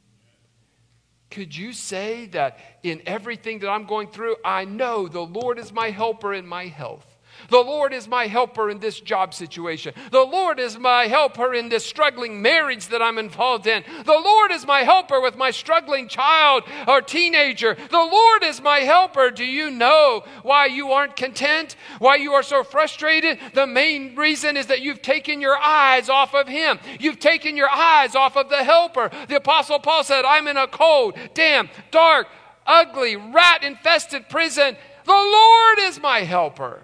Could 1.29 1.55
you 1.55 1.73
say 1.73 2.27
that 2.27 2.59
in 2.83 3.01
everything 3.05 3.59
that 3.59 3.69
I'm 3.69 3.85
going 3.85 4.07
through, 4.07 4.35
I 4.43 4.65
know 4.65 5.07
the 5.07 5.21
Lord 5.21 5.57
is 5.57 5.71
my 5.71 5.89
helper 5.89 6.33
in 6.33 6.45
my 6.45 6.65
health? 6.67 7.12
The 7.49 7.59
Lord 7.59 7.93
is 7.93 8.07
my 8.07 8.27
helper 8.27 8.69
in 8.69 8.79
this 8.79 8.99
job 8.99 9.33
situation. 9.33 9.93
The 10.11 10.23
Lord 10.23 10.59
is 10.59 10.77
my 10.77 11.07
helper 11.07 11.53
in 11.53 11.69
this 11.69 11.85
struggling 11.85 12.41
marriage 12.41 12.87
that 12.87 13.01
I'm 13.01 13.17
involved 13.17 13.67
in. 13.67 13.83
The 14.05 14.11
Lord 14.11 14.51
is 14.51 14.65
my 14.65 14.81
helper 14.81 15.21
with 15.21 15.35
my 15.35 15.51
struggling 15.51 16.07
child 16.07 16.63
or 16.87 17.01
teenager. 17.01 17.75
The 17.75 17.97
Lord 17.97 18.43
is 18.43 18.61
my 18.61 18.79
helper. 18.79 19.31
Do 19.31 19.45
you 19.45 19.69
know 19.69 20.23
why 20.41 20.67
you 20.67 20.91
aren't 20.91 21.15
content? 21.15 21.75
Why 21.99 22.15
you 22.15 22.33
are 22.33 22.43
so 22.43 22.63
frustrated? 22.63 23.39
The 23.53 23.67
main 23.67 24.15
reason 24.15 24.57
is 24.57 24.67
that 24.67 24.81
you've 24.81 25.01
taken 25.01 25.41
your 25.41 25.57
eyes 25.57 26.09
off 26.09 26.33
of 26.33 26.47
Him. 26.47 26.79
You've 26.99 27.19
taken 27.19 27.57
your 27.57 27.69
eyes 27.69 28.15
off 28.15 28.35
of 28.35 28.49
the 28.49 28.63
helper. 28.63 29.09
The 29.27 29.37
Apostle 29.37 29.79
Paul 29.79 30.03
said, 30.03 30.25
I'm 30.25 30.47
in 30.47 30.57
a 30.57 30.67
cold, 30.67 31.17
damp, 31.33 31.71
dark, 31.91 32.27
ugly, 32.65 33.15
rat 33.15 33.63
infested 33.63 34.29
prison. 34.29 34.75
The 35.05 35.11
Lord 35.11 35.79
is 35.81 35.99
my 35.99 36.19
helper. 36.19 36.81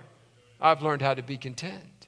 I've 0.60 0.82
learned 0.82 1.02
how 1.02 1.13
to 1.13 1.24
be 1.24 1.38
content. 1.38 2.08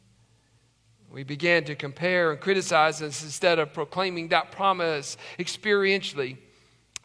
We 1.12 1.24
began 1.24 1.66
to 1.66 1.76
compare 1.76 2.32
and 2.32 2.40
criticize 2.40 3.02
us 3.02 3.24
instead 3.24 3.60
of 3.60 3.74
proclaiming 3.74 4.30
that 4.30 4.52
promise 4.52 5.18
experientially. 5.38 6.38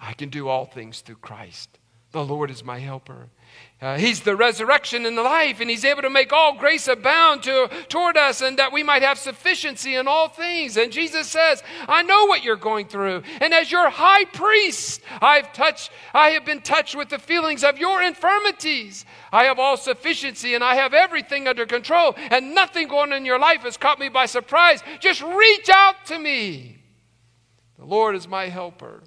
I 0.00 0.12
can 0.12 0.28
do 0.28 0.48
all 0.48 0.64
things 0.64 1.00
through 1.00 1.16
Christ. 1.16 1.78
The 2.12 2.24
Lord 2.24 2.50
is 2.50 2.64
my 2.64 2.78
helper. 2.78 3.28
Uh, 3.78 3.98
he's 3.98 4.20
the 4.22 4.34
resurrection 4.34 5.04
and 5.04 5.18
the 5.18 5.22
life, 5.22 5.60
and 5.60 5.68
He's 5.68 5.84
able 5.84 6.00
to 6.00 6.08
make 6.08 6.32
all 6.32 6.56
grace 6.56 6.88
abound 6.88 7.42
to, 7.42 7.68
toward 7.90 8.16
us, 8.16 8.40
and 8.40 8.58
that 8.58 8.72
we 8.72 8.82
might 8.82 9.02
have 9.02 9.18
sufficiency 9.18 9.96
in 9.96 10.08
all 10.08 10.28
things. 10.28 10.78
And 10.78 10.90
Jesus 10.90 11.26
says, 11.28 11.62
I 11.86 12.02
know 12.02 12.24
what 12.24 12.42
you're 12.42 12.56
going 12.56 12.86
through. 12.86 13.22
And 13.38 13.52
as 13.52 13.70
your 13.70 13.90
high 13.90 14.24
priest, 14.24 15.02
I've 15.20 15.52
touched, 15.52 15.90
I 16.14 16.30
have 16.30 16.46
been 16.46 16.62
touched 16.62 16.96
with 16.96 17.10
the 17.10 17.18
feelings 17.18 17.64
of 17.64 17.76
your 17.76 18.02
infirmities. 18.02 19.04
I 19.30 19.44
have 19.44 19.58
all 19.58 19.76
sufficiency, 19.76 20.54
and 20.54 20.64
I 20.64 20.76
have 20.76 20.94
everything 20.94 21.46
under 21.46 21.66
control, 21.66 22.14
and 22.16 22.54
nothing 22.54 22.88
going 22.88 23.12
on 23.12 23.18
in 23.18 23.26
your 23.26 23.38
life 23.38 23.60
has 23.60 23.76
caught 23.76 23.98
me 23.98 24.08
by 24.08 24.24
surprise. 24.24 24.82
Just 25.00 25.20
reach 25.20 25.68
out 25.68 26.06
to 26.06 26.18
me. 26.18 26.78
The 27.78 27.84
Lord 27.84 28.16
is 28.16 28.26
my 28.26 28.48
helper. 28.48 29.02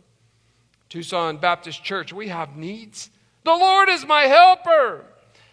Tucson 0.89 1.37
Baptist 1.37 1.83
Church, 1.83 2.13
we 2.13 2.27
have 2.27 2.55
needs. 2.55 3.09
The 3.43 3.51
Lord 3.51 3.89
is 3.89 4.05
my 4.05 4.23
helper. 4.23 5.05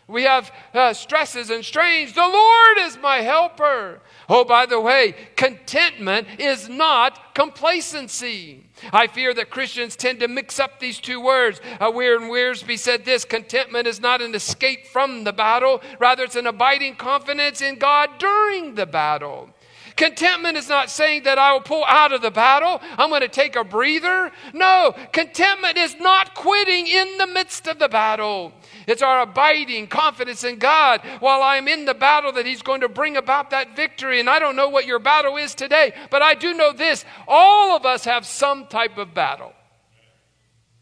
We 0.08 0.22
have 0.22 0.52
uh, 0.72 0.92
stresses 0.92 1.50
and 1.50 1.64
strains. 1.64 2.12
The 2.12 2.20
Lord 2.20 2.78
is 2.78 2.96
my 2.96 3.18
helper. 3.18 4.00
Oh, 4.28 4.44
by 4.44 4.66
the 4.66 4.80
way, 4.80 5.16
contentment 5.34 6.28
is 6.38 6.68
not 6.68 7.34
complacency. 7.34 8.66
I 8.92 9.08
fear 9.08 9.34
that 9.34 9.50
Christians 9.50 9.96
tend 9.96 10.20
to 10.20 10.28
mix 10.28 10.60
up 10.60 10.78
these 10.78 11.00
two 11.00 11.20
words. 11.20 11.60
Uh, 11.80 11.90
Warren 11.92 12.30
Wiersbe 12.30 12.78
said 12.78 13.04
this 13.04 13.24
contentment 13.24 13.88
is 13.88 14.00
not 14.00 14.22
an 14.22 14.34
escape 14.34 14.86
from 14.86 15.24
the 15.24 15.32
battle, 15.32 15.80
rather, 15.98 16.24
it's 16.24 16.36
an 16.36 16.46
abiding 16.46 16.96
confidence 16.96 17.60
in 17.60 17.76
God 17.76 18.10
during 18.18 18.76
the 18.76 18.86
battle. 18.86 19.50
Contentment 19.96 20.58
is 20.58 20.68
not 20.68 20.90
saying 20.90 21.22
that 21.22 21.38
I 21.38 21.54
will 21.54 21.62
pull 21.62 21.84
out 21.86 22.12
of 22.12 22.20
the 22.20 22.30
battle, 22.30 22.80
I'm 22.98 23.08
going 23.08 23.22
to 23.22 23.28
take 23.28 23.56
a 23.56 23.64
breather. 23.64 24.30
No, 24.52 24.94
contentment 25.12 25.78
is 25.78 25.98
not 25.98 26.34
quitting 26.34 26.86
in 26.86 27.16
the 27.16 27.26
midst 27.26 27.66
of 27.66 27.78
the 27.78 27.88
battle. 27.88 28.52
It's 28.86 29.00
our 29.00 29.22
abiding 29.22 29.86
confidence 29.86 30.44
in 30.44 30.58
God 30.58 31.00
while 31.20 31.42
I'm 31.42 31.66
in 31.66 31.86
the 31.86 31.94
battle 31.94 32.32
that 32.32 32.44
He's 32.44 32.62
going 32.62 32.82
to 32.82 32.90
bring 32.90 33.16
about 33.16 33.50
that 33.50 33.74
victory. 33.74 34.20
And 34.20 34.28
I 34.28 34.38
don't 34.38 34.54
know 34.54 34.68
what 34.68 34.86
your 34.86 34.98
battle 34.98 35.36
is 35.36 35.54
today, 35.54 35.94
but 36.10 36.20
I 36.20 36.34
do 36.34 36.52
know 36.52 36.72
this 36.72 37.04
all 37.26 37.74
of 37.74 37.86
us 37.86 38.04
have 38.04 38.26
some 38.26 38.66
type 38.66 38.98
of 38.98 39.14
battle 39.14 39.55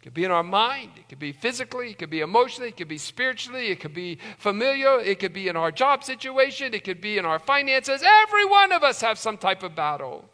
could 0.04 0.12
be 0.12 0.24
in 0.24 0.30
our 0.30 0.42
mind, 0.42 0.90
it 0.96 1.08
could 1.08 1.18
be 1.18 1.32
physically, 1.32 1.92
it 1.92 1.98
could 1.98 2.10
be 2.10 2.20
emotionally, 2.20 2.68
it 2.68 2.76
could 2.76 2.88
be 2.88 2.98
spiritually, 2.98 3.68
it 3.68 3.80
could 3.80 3.94
be 3.94 4.18
familial, 4.36 4.98
it 4.98 5.18
could 5.18 5.32
be 5.32 5.48
in 5.48 5.56
our 5.56 5.72
job 5.72 6.04
situation, 6.04 6.74
it 6.74 6.84
could 6.84 7.00
be 7.00 7.16
in 7.16 7.24
our 7.24 7.38
finances. 7.38 8.02
Every 8.04 8.44
one 8.44 8.70
of 8.70 8.82
us 8.82 9.00
have 9.00 9.18
some 9.18 9.38
type 9.38 9.62
of 9.62 9.74
battle. 9.74 10.28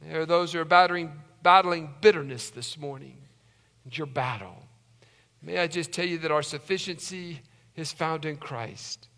There 0.00 0.20
are 0.20 0.26
those 0.26 0.52
who 0.52 0.60
are 0.60 0.64
battling, 0.64 1.14
battling 1.42 1.94
bitterness 2.00 2.50
this 2.50 2.78
morning. 2.78 3.16
It's 3.84 3.98
your 3.98 4.06
battle. 4.06 4.62
May 5.42 5.58
I 5.58 5.66
just 5.66 5.90
tell 5.90 6.06
you 6.06 6.18
that 6.18 6.30
our 6.30 6.44
sufficiency 6.44 7.40
is 7.74 7.90
found 7.90 8.24
in 8.24 8.36
Christ. 8.36 9.08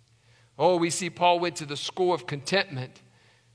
Oh, 0.59 0.79
we 0.79 0.89
see 0.89 1.11
Paul 1.11 1.41
went 1.41 1.57
to 1.57 1.67
the 1.67 1.77
school 1.77 2.15
of 2.15 2.27
contentment 2.27 3.03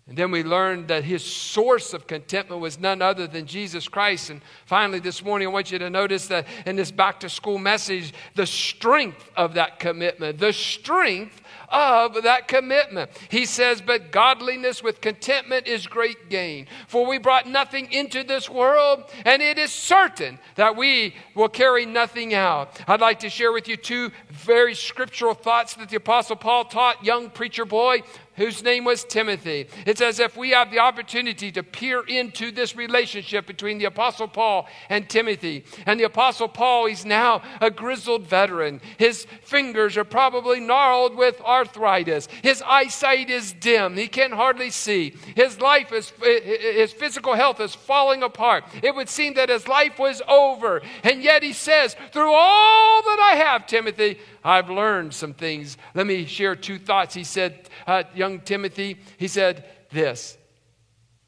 And 0.06 0.18
then 0.18 0.32
we 0.32 0.44
learned 0.44 0.90
that 0.90 1.06
his 1.06 1.24
source 1.24 1.94
of 1.94 2.08
contentment 2.08 2.60
was 2.60 2.78
none 2.78 3.02
other 3.02 3.26
than 3.26 3.46
Jesus 3.46 3.88
Christ. 3.88 4.32
And 4.32 4.42
finally, 4.66 5.00
this 5.00 5.24
morning, 5.24 5.48
I 5.48 5.52
want 5.52 5.72
you 5.72 5.80
to 5.80 5.90
notice 5.90 6.28
that 6.28 6.46
in 6.66 6.76
this 6.76 6.92
back 6.92 7.22
to 7.22 7.30
school 7.30 7.58
message, 7.58 8.14
the 8.36 8.46
strength 8.46 9.32
of 9.38 9.54
that 9.54 9.80
commitment, 9.80 10.40
the 10.40 10.52
strength 10.52 11.42
of 11.70 12.24
that 12.24 12.50
commitment. 12.50 13.12
He 13.30 13.46
says, 13.46 13.82
But 13.82 14.12
godliness 14.12 14.84
with 14.84 15.00
contentment 15.00 15.68
is 15.68 15.88
great 15.88 16.30
gain. 16.30 16.68
For 16.88 17.06
we 17.08 17.18
brought 17.18 17.48
nothing 17.48 17.92
into 17.92 18.24
this 18.24 18.50
world, 18.50 19.06
and 19.26 19.42
it 19.42 19.58
is 19.58 19.72
certain 19.72 20.38
that 20.56 20.76
we 20.76 21.16
will 21.34 21.50
carry 21.50 21.86
nothing 21.86 22.34
out. 22.34 22.80
I'd 22.88 23.02
like 23.02 23.20
to 23.22 23.30
share 23.30 23.54
with 23.54 23.70
you 23.70 23.78
two 23.78 24.12
very 24.30 24.76
scriptural 24.76 25.34
thoughts 25.34 25.74
that 25.76 25.90
the 25.90 25.98
Apostle 25.98 26.36
Paul 26.36 26.66
taught 26.66 27.04
young 27.06 27.30
preacher 27.30 27.66
boy 27.66 28.04
whose 28.36 28.64
name 28.64 28.86
was 28.86 29.04
Timothy. 29.04 29.68
It's 29.86 30.02
as 30.02 30.20
if 30.20 30.36
we 30.36 30.52
have 30.52 30.72
the 30.72 30.80
opportunity 30.80 31.52
to 31.52 31.64
peer 31.64 32.04
into 32.04 32.52
this 32.52 32.76
relationship 32.76 33.46
between 33.46 33.78
the 33.78 33.86
Apostle 33.86 34.28
Paul 34.28 34.68
and 34.90 35.10
Timothy. 35.10 35.66
And 35.86 36.00
the 36.00 36.06
Apostle 36.06 36.48
Paul, 36.48 36.88
he's 36.88 37.06
now 37.06 37.42
a 37.62 37.70
grizzled 37.70 38.28
veteran. 38.28 38.82
His 38.98 39.26
fingers 39.42 39.98
are 39.98 40.04
probably 40.04 40.60
gnarled 40.60 41.16
with 41.16 41.40
arthritis. 41.42 42.28
His 42.42 42.62
eyesight 42.66 43.30
is 43.30 43.54
dim. 43.54 43.96
He 43.96 44.08
can 44.08 44.32
hardly 44.32 44.70
see. 44.70 45.16
His 45.36 45.60
life 45.62 45.92
is, 45.92 46.12
his 46.22 46.94
physical 46.94 47.36
health 47.36 47.60
is 47.60 47.76
falling 47.76 48.24
apart. 48.24 48.64
It 48.82 48.96
would 48.96 49.10
seem 49.10 49.36
that 49.36 49.50
his 49.50 49.68
life 49.68 50.00
was 50.00 50.22
over. 50.28 50.82
And 51.04 51.22
yet 51.22 51.44
he 51.44 51.54
says, 51.54 51.96
through 52.12 52.34
all 52.34 53.02
that 53.04 53.32
I 53.34 53.36
have, 53.38 53.68
Timothy, 53.68 54.18
I've 54.44 54.70
learned 54.70 55.14
some 55.14 55.34
things. 55.34 55.78
Let 55.94 56.06
me 56.06 56.26
share 56.26 56.56
two 56.56 56.78
thoughts. 56.78 57.14
He 57.14 57.24
said, 57.24 57.70
uh, 57.88 58.04
young 58.24 58.40
Timothy, 58.40 58.98
he 59.18 59.28
said 59.28 59.66
this, 59.92 60.38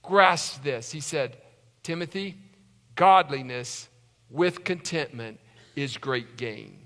grasp 0.02 0.64
this. 0.64 0.92
He 0.92 1.02
said, 1.02 1.36
Timothy, 1.84 2.38
godliness 2.96 3.90
with 4.30 4.64
contentment 4.64 5.42
is 5.76 5.98
great 5.98 6.38
gain. 6.38 6.85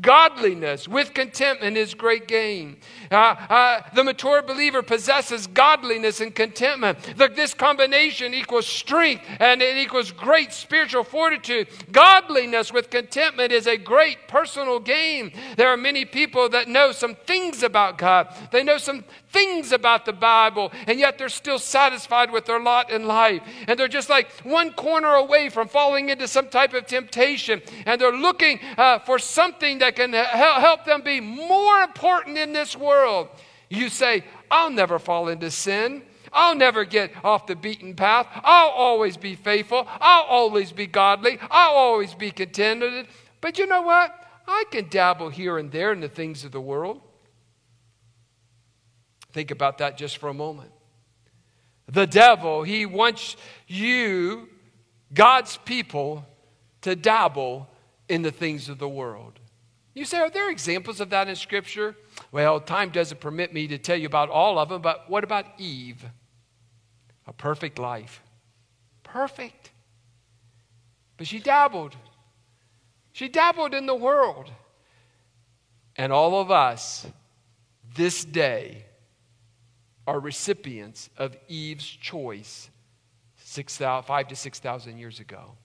Godliness 0.00 0.86
with 0.86 1.14
contentment 1.14 1.76
is 1.76 1.94
great 1.94 2.28
gain. 2.28 2.76
Uh, 3.10 3.14
uh, 3.14 3.82
the 3.94 4.04
mature 4.04 4.40
believer 4.40 4.82
possesses 4.82 5.48
godliness 5.48 6.20
and 6.20 6.34
contentment. 6.34 6.98
The, 7.16 7.28
this 7.28 7.54
combination 7.54 8.32
equals 8.32 8.66
strength 8.66 9.24
and 9.40 9.60
it 9.60 9.76
equals 9.76 10.12
great 10.12 10.52
spiritual 10.52 11.02
fortitude. 11.02 11.68
Godliness 11.90 12.72
with 12.72 12.90
contentment 12.90 13.50
is 13.50 13.66
a 13.66 13.76
great 13.76 14.28
personal 14.28 14.78
gain. 14.78 15.32
There 15.56 15.68
are 15.68 15.76
many 15.76 16.04
people 16.04 16.48
that 16.50 16.68
know 16.68 16.92
some 16.92 17.16
things 17.26 17.62
about 17.64 17.98
God, 17.98 18.32
they 18.52 18.62
know 18.62 18.78
some 18.78 19.04
things 19.30 19.72
about 19.72 20.04
the 20.04 20.12
Bible, 20.12 20.72
and 20.86 20.98
yet 20.98 21.18
they're 21.18 21.28
still 21.28 21.58
satisfied 21.58 22.30
with 22.30 22.46
their 22.46 22.60
lot 22.60 22.90
in 22.90 23.06
life. 23.06 23.42
And 23.66 23.78
they're 23.78 23.88
just 23.88 24.10
like 24.10 24.30
one 24.42 24.72
corner 24.72 25.14
away 25.14 25.48
from 25.48 25.68
falling 25.68 26.08
into 26.08 26.26
some 26.28 26.48
type 26.48 26.74
of 26.74 26.86
temptation, 26.86 27.62
and 27.86 28.00
they're 28.00 28.12
looking 28.12 28.60
uh, 28.76 28.98
for 29.00 29.18
something 29.18 29.78
that 29.80 29.96
can 29.96 30.12
help 30.12 30.84
them 30.84 31.02
be 31.02 31.20
more 31.20 31.82
important 31.82 32.38
in 32.38 32.52
this 32.52 32.76
world. 32.76 33.28
You 33.68 33.88
say, 33.88 34.24
I'll 34.50 34.70
never 34.70 34.98
fall 34.98 35.28
into 35.28 35.50
sin. 35.50 36.02
I'll 36.32 36.54
never 36.54 36.84
get 36.84 37.12
off 37.24 37.48
the 37.48 37.56
beaten 37.56 37.94
path. 37.94 38.28
I'll 38.44 38.70
always 38.70 39.16
be 39.16 39.34
faithful. 39.34 39.86
I'll 39.88 40.22
always 40.22 40.70
be 40.70 40.86
godly. 40.86 41.38
I'll 41.50 41.74
always 41.74 42.14
be 42.14 42.30
contented. 42.30 43.08
But 43.40 43.58
you 43.58 43.66
know 43.66 43.82
what? 43.82 44.14
I 44.46 44.64
can 44.70 44.88
dabble 44.88 45.30
here 45.30 45.58
and 45.58 45.72
there 45.72 45.92
in 45.92 46.00
the 46.00 46.08
things 46.08 46.44
of 46.44 46.52
the 46.52 46.60
world. 46.60 47.00
Think 49.32 49.50
about 49.50 49.78
that 49.78 49.96
just 49.96 50.18
for 50.18 50.28
a 50.28 50.34
moment. 50.34 50.70
The 51.88 52.06
devil, 52.06 52.62
he 52.62 52.86
wants 52.86 53.36
you, 53.66 54.48
God's 55.12 55.56
people, 55.56 56.24
to 56.82 56.94
dabble 56.94 57.68
in 58.08 58.22
the 58.22 58.30
things 58.30 58.68
of 58.68 58.78
the 58.78 58.88
world. 58.88 59.39
You 60.00 60.06
say, 60.06 60.16
are 60.16 60.30
there 60.30 60.50
examples 60.50 60.98
of 61.02 61.10
that 61.10 61.28
in 61.28 61.36
Scripture? 61.36 61.94
Well, 62.32 62.58
time 62.58 62.88
doesn't 62.88 63.20
permit 63.20 63.52
me 63.52 63.68
to 63.68 63.76
tell 63.76 63.98
you 63.98 64.06
about 64.06 64.30
all 64.30 64.58
of 64.58 64.70
them, 64.70 64.80
but 64.80 65.10
what 65.10 65.24
about 65.24 65.44
Eve? 65.58 66.02
A 67.26 67.34
perfect 67.34 67.78
life. 67.78 68.22
Perfect. 69.02 69.72
But 71.18 71.26
she 71.26 71.38
dabbled. 71.38 71.96
She 73.12 73.28
dabbled 73.28 73.74
in 73.74 73.84
the 73.84 73.94
world. 73.94 74.50
And 75.96 76.14
all 76.14 76.40
of 76.40 76.50
us, 76.50 77.06
this 77.94 78.24
day, 78.24 78.86
are 80.06 80.18
recipients 80.18 81.10
of 81.18 81.36
Eve's 81.46 81.84
choice 81.84 82.70
6, 83.44 83.76
five 83.76 84.28
to 84.28 84.34
6,000 84.34 84.96
years 84.96 85.20
ago. 85.20 85.58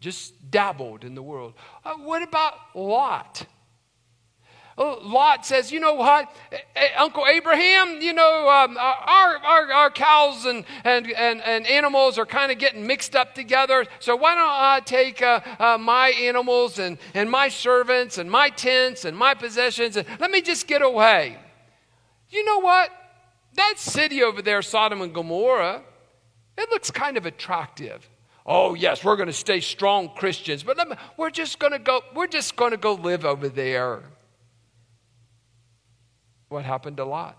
Just 0.00 0.50
dabbled 0.50 1.04
in 1.04 1.14
the 1.14 1.22
world. 1.22 1.54
Uh, 1.84 1.94
what 1.94 2.22
about 2.22 2.54
Lot? 2.74 3.46
Oh, 4.78 5.00
Lot 5.02 5.44
says, 5.44 5.72
you 5.72 5.80
know 5.80 5.94
what, 5.94 6.32
Uncle 6.96 7.26
Abraham, 7.26 8.00
you 8.00 8.12
know, 8.12 8.48
um, 8.48 8.78
our, 8.78 9.36
our, 9.38 9.72
our 9.72 9.90
cows 9.90 10.44
and, 10.44 10.64
and, 10.84 11.10
and, 11.10 11.42
and 11.42 11.66
animals 11.66 12.16
are 12.16 12.24
kind 12.24 12.52
of 12.52 12.58
getting 12.58 12.86
mixed 12.86 13.16
up 13.16 13.34
together. 13.34 13.86
So 13.98 14.14
why 14.14 14.36
don't 14.36 14.48
I 14.48 14.80
take 14.84 15.20
uh, 15.20 15.40
uh, 15.58 15.78
my 15.78 16.10
animals 16.10 16.78
and, 16.78 16.96
and 17.12 17.28
my 17.28 17.48
servants 17.48 18.18
and 18.18 18.30
my 18.30 18.50
tents 18.50 19.04
and 19.04 19.16
my 19.16 19.34
possessions 19.34 19.96
and 19.96 20.06
let 20.20 20.30
me 20.30 20.40
just 20.40 20.68
get 20.68 20.80
away. 20.80 21.36
You 22.30 22.44
know 22.44 22.60
what? 22.60 22.90
That 23.54 23.74
city 23.78 24.22
over 24.22 24.42
there, 24.42 24.62
Sodom 24.62 25.02
and 25.02 25.12
Gomorrah, 25.12 25.82
it 26.56 26.70
looks 26.70 26.92
kind 26.92 27.16
of 27.16 27.26
attractive. 27.26 28.08
Oh, 28.50 28.72
yes, 28.72 29.04
we're 29.04 29.16
going 29.16 29.26
to 29.26 29.32
stay 29.34 29.60
strong 29.60 30.08
Christians, 30.08 30.62
but 30.62 30.78
me, 30.88 30.96
we're 31.18 31.28
just 31.28 31.58
going 31.58 31.74
to 31.74 31.78
go 31.78 32.00
we're 32.14 32.26
just 32.26 32.56
going 32.56 32.70
to 32.70 32.78
go 32.78 32.94
live 32.94 33.26
over 33.26 33.50
there. 33.50 34.00
What 36.48 36.64
happened 36.64 36.96
to 36.96 37.04
Lot? 37.04 37.36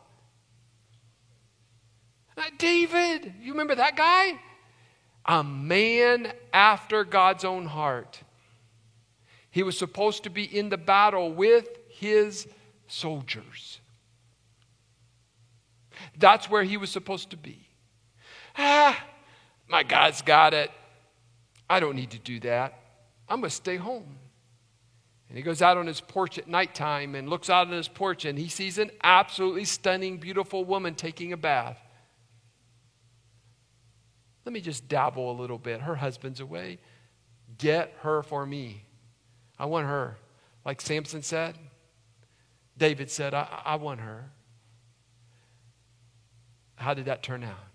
Uh, 2.38 2.44
David, 2.60 3.34
you 3.42 3.54
remember 3.54 3.74
that 3.74 3.96
guy? 3.98 4.40
A 5.26 5.44
man 5.44 6.32
after 6.54 7.04
God's 7.04 7.44
own 7.44 7.66
heart. 7.66 8.22
He 9.50 9.64
was 9.64 9.76
supposed 9.80 10.24
to 10.24 10.30
be 10.30 10.44
in 10.44 10.70
the 10.70 10.78
battle 10.78 11.34
with 11.34 11.70
his 11.90 12.48
soldiers. 12.88 13.80
That's 16.20 16.52
where 16.52 16.64
he 16.64 16.78
was 16.78 16.92
supposed 16.92 17.32
to 17.32 17.38
be. 17.38 17.68
Ah, 18.56 19.04
my 19.68 19.82
God's 19.82 20.22
got 20.22 20.54
it. 20.54 20.70
I 21.70 21.80
don't 21.80 21.96
need 21.96 22.12
to 22.12 22.20
do 22.20 22.40
that. 22.42 22.80
I'm 23.28 23.42
going 23.42 23.50
to 23.50 23.56
stay 23.56 23.78
home. 23.78 24.18
And 25.30 25.38
he 25.38 25.44
goes 25.44 25.62
out 25.62 25.78
on 25.78 25.86
his 25.86 26.02
porch 26.02 26.40
at 26.40 26.48
nighttime 26.48 27.14
and 27.14 27.30
looks 27.30 27.50
out 27.50 27.68
on 27.68 27.74
his 27.74 27.88
porch 27.88 28.26
and 28.26 28.38
he 28.38 28.50
sees 28.50 28.80
an 28.80 28.90
absolutely 29.04 29.66
stunning, 29.66 30.18
beautiful 30.18 30.66
woman 30.66 30.96
taking 30.96 31.34
a 31.34 31.38
bath. 31.38 31.78
Let 34.44 34.54
me 34.54 34.62
just 34.62 34.88
dabble 34.88 35.32
a 35.32 35.38
little 35.40 35.60
bit. 35.60 35.82
Her 35.82 35.96
husband's 35.96 36.40
away. 36.40 36.80
Get 37.60 37.96
her 38.02 38.24
for 38.24 38.44
me. 38.44 38.84
I 39.60 39.66
want 39.66 39.86
her. 39.86 40.18
Like 40.66 40.82
Samson 40.82 41.22
said, 41.22 41.56
David 42.76 43.12
said, 43.12 43.36
I, 43.36 43.62
I 43.64 43.76
want 43.76 44.00
her. 44.00 44.32
How 46.76 46.96
did 46.96 47.06
that 47.06 47.22
turn 47.22 47.44
out? 47.44 47.69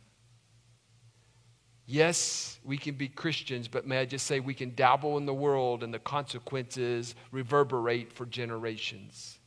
Yes, 1.87 2.59
we 2.65 2.79
can 2.79 2.95
be 2.95 3.09
Christians, 3.09 3.69
but 3.69 3.87
may 3.87 3.99
I 3.99 4.05
just 4.07 4.27
say 4.27 4.41
we 4.41 4.55
can 4.55 4.75
dabble 4.75 5.19
in 5.19 5.27
the 5.27 5.35
world 5.35 5.83
and 5.83 5.93
the 5.93 5.99
consequences 5.99 7.15
reverberate 7.31 8.13
for 8.13 8.25
generations. 8.25 9.39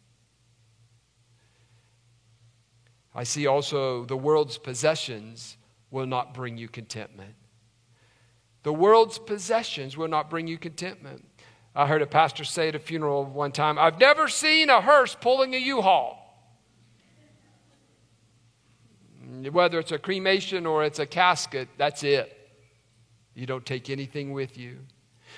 I 3.15 3.23
see 3.23 3.47
also 3.47 4.05
the 4.05 4.15
world's 4.15 4.59
possessions 4.59 5.57
will 5.89 6.05
not 6.05 6.35
bring 6.35 6.57
you 6.57 6.67
contentment. 6.67 7.33
The 8.61 8.73
world's 8.73 9.17
possessions 9.17 9.97
will 9.97 10.07
not 10.07 10.29
bring 10.29 10.45
you 10.45 10.59
contentment. 10.59 11.25
I 11.73 11.87
heard 11.87 12.01
a 12.03 12.07
pastor 12.07 12.43
say 12.43 12.67
at 12.67 12.75
a 12.75 12.79
funeral 12.79 13.25
one 13.25 13.51
time, 13.51 13.79
I've 13.79 13.99
never 13.99 14.27
seen 14.27 14.69
a 14.69 14.81
hearse 14.81 15.15
pulling 15.15 15.55
a 15.55 15.57
U 15.57 15.81
Haul. 15.81 16.16
Whether 19.51 19.79
it's 19.79 19.91
a 19.91 19.97
cremation 19.97 20.65
or 20.65 20.83
it's 20.83 20.99
a 20.99 21.05
casket, 21.05 21.69
that's 21.77 22.03
it. 22.03 22.33
You 23.33 23.45
don't 23.45 23.65
take 23.65 23.89
anything 23.89 24.33
with 24.33 24.57
you. 24.57 24.79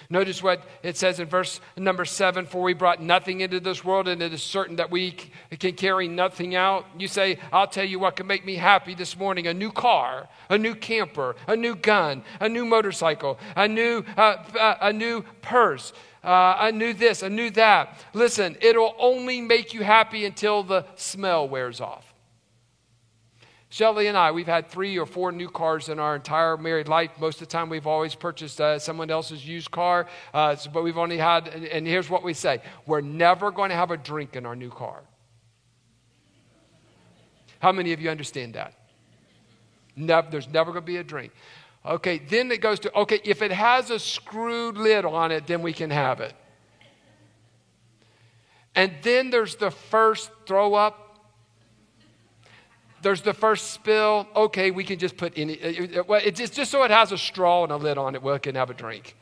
Notice 0.10 0.42
what 0.42 0.64
it 0.84 0.98
says 0.98 1.20
in 1.20 1.28
verse 1.28 1.60
number 1.76 2.06
seven 2.06 2.46
For 2.46 2.62
we 2.62 2.74
brought 2.74 3.02
nothing 3.02 3.42
into 3.42 3.60
this 3.60 3.84
world, 3.84 4.08
and 4.08 4.22
it 4.22 4.34
is 4.34 4.42
certain 4.42 4.78
that 4.78 4.92
we 4.92 5.12
can 5.60 5.74
carry 5.74 6.08
nothing 6.08 6.56
out. 6.56 6.86
You 6.98 7.08
say, 7.08 7.40
I'll 7.52 7.68
tell 7.68 7.86
you 7.86 8.00
what 8.00 8.16
can 8.16 8.28
make 8.28 8.46
me 8.46 8.56
happy 8.56 8.96
this 8.96 9.18
morning 9.18 9.48
a 9.48 9.54
new 9.54 9.72
car, 9.72 10.30
a 10.50 10.58
new 10.58 10.76
camper, 10.76 11.36
a 11.48 11.56
new 11.56 11.76
gun, 11.76 12.24
a 12.40 12.48
new 12.48 12.66
motorcycle, 12.66 13.40
a 13.56 13.68
new, 13.68 14.04
uh, 14.18 14.44
uh, 14.60 14.78
a 14.82 14.94
new 14.94 15.24
purse. 15.42 15.92
Uh, 16.24 16.56
I 16.58 16.94
this, 16.94 17.24
I 17.24 17.30
knew 17.30 17.50
that. 17.52 17.98
Listen, 18.14 18.58
it'll 18.62 18.96
only 19.00 19.40
make 19.42 19.74
you 19.74 19.84
happy 19.84 20.26
until 20.26 20.64
the 20.64 20.86
smell 20.96 21.48
wears 21.48 21.80
off. 21.80 22.09
Shelly 23.72 24.08
and 24.08 24.18
I, 24.18 24.32
we've 24.32 24.48
had 24.48 24.68
three 24.68 24.98
or 24.98 25.06
four 25.06 25.32
new 25.32 25.48
cars 25.48 25.90
in 25.90 26.00
our 26.00 26.16
entire 26.16 26.58
married 26.58 26.88
life. 26.88 27.12
Most 27.20 27.40
of 27.40 27.48
the 27.48 27.52
time, 27.52 27.70
we've 27.70 27.86
always 27.86 28.16
purchased 28.16 28.60
uh, 28.60 28.80
someone 28.80 29.12
else's 29.12 29.48
used 29.48 29.70
car, 29.70 30.08
uh, 30.34 30.56
but 30.74 30.84
we've 30.84 30.98
only 30.98 31.20
had, 31.20 31.48
and, 31.50 31.66
and 31.66 31.86
here's 31.86 32.10
what 32.10 32.24
we 32.24 32.34
say 32.34 32.64
we're 32.88 33.02
never 33.02 33.52
going 33.52 33.70
to 33.70 33.76
have 33.76 33.92
a 33.92 33.98
drink 33.98 34.36
in 34.36 34.48
our 34.48 34.56
new 34.56 34.72
car. 34.72 35.04
How 37.60 37.72
many 37.72 37.94
of 37.94 38.02
you 38.02 38.10
understand 38.10 38.56
that? 38.56 38.74
Never, 39.96 40.32
there's 40.32 40.48
never 40.48 40.72
going 40.72 40.84
to 40.84 40.88
be 40.88 40.98
a 40.98 41.04
drink. 41.04 41.32
Okay, 41.86 42.18
then 42.18 42.52
it 42.52 42.62
goes 42.62 42.80
to, 42.82 42.94
okay, 42.94 43.22
if 43.24 43.42
it 43.42 43.52
has 43.52 43.90
a 43.90 44.00
screwed 44.00 44.78
lid 44.78 45.06
on 45.06 45.32
it, 45.32 45.46
then 45.46 45.62
we 45.62 45.74
can 45.74 45.92
have 45.92 46.22
it. 46.22 46.34
And 48.76 48.94
then 49.04 49.30
there's 49.30 49.56
the 49.58 49.72
first 49.72 50.32
throw 50.46 50.74
up. 50.74 51.09
There's 53.02 53.22
the 53.22 53.34
first 53.34 53.72
spill. 53.72 54.28
Okay, 54.36 54.72
we 54.72 54.84
can 54.84 55.00
just 55.00 55.18
put 55.18 55.34
any, 55.38 55.58
Well, 56.08 56.22
it's 56.24 56.40
just, 56.50 56.72
so 56.72 56.84
it 56.84 56.92
has 56.92 57.12
a 57.12 57.18
straw 57.18 57.64
and 57.64 57.72
a 57.72 57.78
lid 57.78 57.98
on 57.98 58.16
it, 58.16 58.24
we 58.24 58.38
can 58.40 58.56
have 58.56 58.70
a 58.70 58.74
drink. 58.74 59.16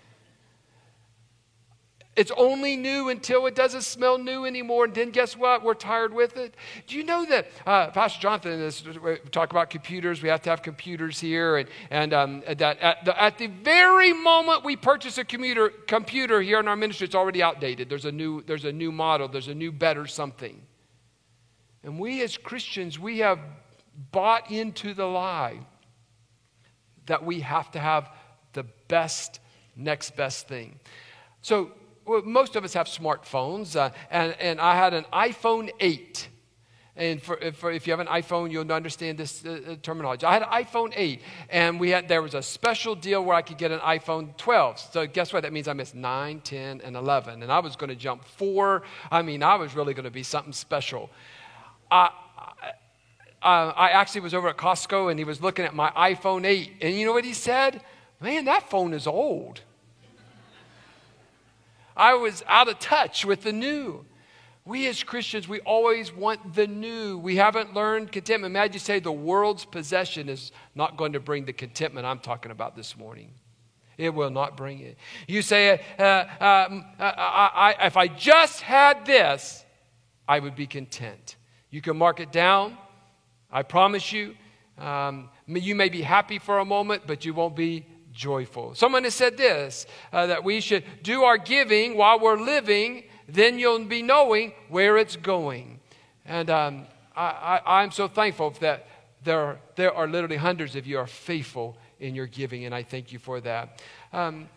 It's 2.18 2.32
only 2.36 2.76
new 2.76 3.10
until 3.10 3.46
it 3.46 3.54
doesn't 3.54 3.84
smell 3.84 4.18
new 4.18 4.46
anymore. 4.46 4.86
And 4.86 4.94
then 4.94 5.12
guess 5.12 5.38
what? 5.38 5.63
We're 5.63 5.76
tired 5.76 6.12
with 6.12 6.36
it. 6.36 6.56
Do 6.88 6.98
you 6.98 7.04
know 7.04 7.24
that 7.28 7.48
uh, 7.63 7.92
Pastor 7.92 8.20
Jonathan 8.20 8.60
is 8.60 8.84
we 8.84 9.18
talk 9.32 9.52
about 9.52 9.70
computers? 9.70 10.24
We 10.24 10.30
have 10.30 10.42
to 10.42 10.50
have 10.50 10.63
computers 10.63 11.20
here, 11.20 11.58
and, 11.58 11.70
and 11.92 12.13
um, 12.13 12.44
that 12.48 12.80
at 12.80 13.06
the, 13.06 13.22
at 13.22 13.38
the 13.38 13.46
very 13.46 14.13
moment 14.13 14.66
we 14.66 14.76
purchase 14.76 15.20
a 15.20 15.24
computer 15.24 15.70
computer 15.70 16.42
here 16.42 16.60
in 16.60 16.68
our 16.68 16.76
ministry, 16.76 17.06
it's 17.06 17.13
already 17.13 17.44
outdated. 17.44 17.88
There's 17.88 18.06
a 18.06 18.12
new 18.12 18.42
there's 18.42 18.66
a 18.66 18.74
new 18.74 18.92
model. 18.92 19.28
There's 19.28 19.48
a 19.48 19.56
new 19.56 19.72
better 19.72 20.08
something. 20.08 20.60
And 21.84 22.00
we 22.00 22.24
as 22.24 22.36
Christians, 22.36 22.98
we 22.98 23.20
have 23.20 23.38
bought 24.12 24.52
into 24.52 24.94
the 24.94 25.06
lie 25.06 25.60
that 27.08 27.24
we 27.26 27.40
have 27.40 27.72
to 27.72 27.80
have 27.80 28.10
the 28.54 28.64
best 28.88 29.40
next 29.76 30.16
best 30.16 30.48
thing. 30.48 30.80
So 31.42 31.72
well, 32.08 32.22
most 32.24 32.56
of 32.56 32.64
us 32.64 32.74
have 32.74 32.88
smartphones, 32.88 33.76
uh, 33.76 33.90
and, 34.10 34.36
and 34.40 34.62
I 34.62 34.76
had 34.76 34.94
an 34.94 35.06
iPhone 35.12 35.70
8. 35.80 36.30
And 36.96 37.22
for, 37.22 37.38
for, 37.52 37.70
if 37.70 37.86
you 37.86 37.92
have 37.92 38.00
an 38.00 38.08
iPhone, 38.08 38.50
you'll 38.50 38.72
understand 38.72 39.20
this 39.20 39.46
uh, 39.46 39.60
uh 39.68 39.76
terminology. 39.84 40.26
I 40.26 40.34
had 40.34 40.42
an 40.42 40.50
iPhone 40.50 40.94
8, 40.96 41.22
and 41.50 41.80
we 41.80 41.92
had, 41.92 42.08
there 42.08 42.22
was 42.22 42.34
a 42.34 42.42
special 42.42 42.96
deal 42.96 43.24
where 43.24 43.36
I 43.36 43.42
could 43.42 43.58
get 43.58 43.72
an 43.72 43.80
iPhone 43.82 44.36
12. 44.38 44.80
So 44.80 45.06
guess 45.06 45.32
what? 45.32 45.44
That 45.44 45.54
means 45.54 45.68
I 45.68 45.74
missed 45.74 45.94
9, 45.94 46.40
10, 46.40 46.82
and 46.82 46.96
11. 46.96 47.44
And 47.44 47.52
I 47.52 47.60
was 47.60 47.76
going 47.76 47.90
to 47.90 47.96
jump 47.96 48.24
four. 48.24 48.84
I 49.12 49.22
mean, 49.22 49.44
I 49.44 49.56
was 49.56 49.76
really 49.76 49.94
going 49.94 50.06
to 50.06 50.12
be 50.12 50.24
something 50.24 50.54
special. 50.54 51.12
I, 51.92 52.10
I, 53.41 53.69
I 53.69 53.89
actually 53.89 54.21
was 54.21 54.34
over 54.34 54.50
at 54.50 54.58
Costco, 54.58 55.10
and 55.10 55.19
he 55.19 55.26
was 55.26 55.41
looking 55.41 55.65
at 55.65 55.76
my 55.76 55.89
iPhone 55.91 56.45
8. 56.45 56.73
And 56.82 56.95
you 56.95 57.06
know 57.06 57.13
what 57.13 57.26
he 57.26 57.34
said? 57.34 57.82
Man, 58.19 58.45
that 58.45 58.69
phone 58.69 58.93
is 58.93 59.08
old. 59.08 59.62
I 61.95 62.13
was 62.13 62.43
out 62.47 62.67
of 62.67 62.80
touch 62.80 63.26
with 63.26 63.41
the 63.41 63.52
new. 63.52 64.06
We 64.65 64.88
as 64.88 65.02
Christians, 65.02 65.47
we 65.47 65.62
always 65.62 66.13
want 66.13 66.54
the 66.54 66.67
new. 66.67 67.17
We 67.17 67.38
haven't 67.38 67.73
learned 67.73 68.12
contentment. 68.12 68.52
Imagine 68.52 68.73
you 68.73 68.80
say 68.80 69.00
the 69.00 69.12
world's 69.12 69.65
possession 69.65 70.30
is 70.30 70.52
not 70.76 70.97
going 70.97 71.13
to 71.13 71.19
bring 71.19 71.45
the 71.45 71.54
contentment 71.54 72.06
I'm 72.06 72.19
talking 72.19 72.52
about 72.52 72.76
this 72.76 72.97
morning. 72.97 73.32
It 73.97 74.13
will 74.13 74.30
not 74.30 74.58
bring 74.58 74.80
it. 74.82 74.97
You 75.28 75.41
say, 75.41 75.82
uh, 75.97 76.04
um, 76.39 76.86
uh, 77.00 77.04
I, 77.17 77.76
I, 77.80 77.86
if 77.88 77.97
I 77.97 78.08
just 78.08 78.62
had 78.62 79.06
this, 79.06 79.65
I 80.28 80.39
would 80.39 80.56
be 80.56 80.67
content. 80.67 81.38
You 81.71 81.82
can 81.82 81.97
mark 81.97 82.19
it 82.19 82.32
down. 82.32 82.78
I 83.52 83.64
promise 83.64 84.12
you. 84.12 84.36
Um, 84.78 85.30
you 85.48 85.74
may 85.74 85.90
be 85.90 86.02
happy 86.02 86.40
for 86.40 86.60
a 86.60 86.66
moment, 86.66 87.04
but 87.08 87.26
you 87.26 87.34
won't 87.34 87.56
be 87.56 87.86
joyful. 88.12 88.76
Someone 88.76 89.04
has 89.04 89.16
said 89.16 89.38
this 89.38 89.86
uh, 90.12 90.28
that 90.28 90.44
we 90.44 90.60
should 90.60 90.84
do 91.04 91.24
our 91.24 91.38
giving 91.38 91.98
while 91.98 92.20
we're 92.20 92.40
living, 92.40 93.04
then 93.28 93.60
you'll 93.60 93.86
be 93.86 94.02
knowing 94.02 94.54
where 94.70 94.98
it's 94.98 95.16
going. 95.16 95.80
And 96.26 96.50
um, 96.50 96.88
I, 97.16 97.62
I'm 97.66 97.92
so 97.92 98.08
thankful 98.08 98.52
that 98.60 98.88
there 99.24 99.40
are, 99.40 99.60
there 99.76 99.94
are 99.94 100.08
literally 100.08 100.38
hundreds 100.38 100.76
of 100.76 100.86
you 100.86 100.98
are 100.98 101.08
faithful 101.08 101.78
in 102.00 102.14
your 102.14 102.28
giving, 102.28 102.66
and 102.66 102.76
I 102.76 102.84
thank 102.84 103.12
you 103.12 103.20
for 103.20 103.42
that. 103.42 103.82
Um, 104.14 104.50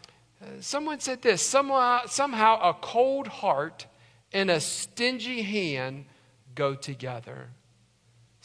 someone 0.60 1.00
said 1.00 1.22
this 1.22 1.42
somehow, 1.42 2.06
somehow 2.06 2.60
a 2.70 2.74
cold 2.74 3.26
heart 3.28 3.86
and 4.32 4.50
a 4.50 4.60
stingy 4.60 5.42
hand 5.42 6.04
go 6.54 6.74
together. 6.74 7.48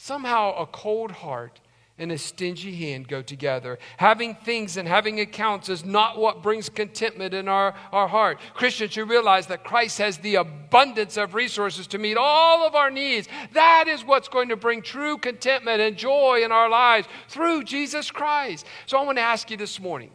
Somehow 0.06 0.54
a 0.56 0.66
cold 0.66 1.10
heart 1.10 1.58
and 1.98 2.12
a 2.12 2.16
stingy 2.16 2.76
hand 2.76 3.08
go 3.08 3.22
together. 3.22 3.76
Having 3.96 4.36
things 4.36 4.76
and 4.76 4.86
having 4.86 5.18
accounts 5.18 5.68
is 5.68 5.84
not 5.84 6.16
what 6.16 6.44
brings 6.44 6.68
contentment 6.68 7.34
in 7.34 7.48
our, 7.48 7.74
our 7.90 8.06
heart. 8.06 8.38
Christians 8.54 8.92
should 8.92 9.10
realize 9.10 9.48
that 9.48 9.64
Christ 9.64 9.98
has 9.98 10.18
the 10.18 10.36
abundance 10.36 11.16
of 11.16 11.34
resources 11.34 11.88
to 11.88 11.98
meet 11.98 12.16
all 12.16 12.64
of 12.64 12.76
our 12.76 12.88
needs. 12.88 13.26
That 13.54 13.88
is 13.88 14.04
what's 14.04 14.28
going 14.28 14.50
to 14.50 14.56
bring 14.56 14.80
true 14.80 15.18
contentment 15.18 15.80
and 15.80 15.96
joy 15.96 16.42
in 16.44 16.52
our 16.52 16.70
lives 16.70 17.08
through 17.26 17.64
Jesus 17.64 18.08
Christ. 18.12 18.64
So 18.86 18.98
I 18.98 19.02
want 19.02 19.18
to 19.18 19.22
ask 19.22 19.50
you 19.50 19.56
this 19.56 19.80
morning 19.80 20.12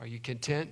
are 0.00 0.06
you 0.06 0.18
content? 0.18 0.70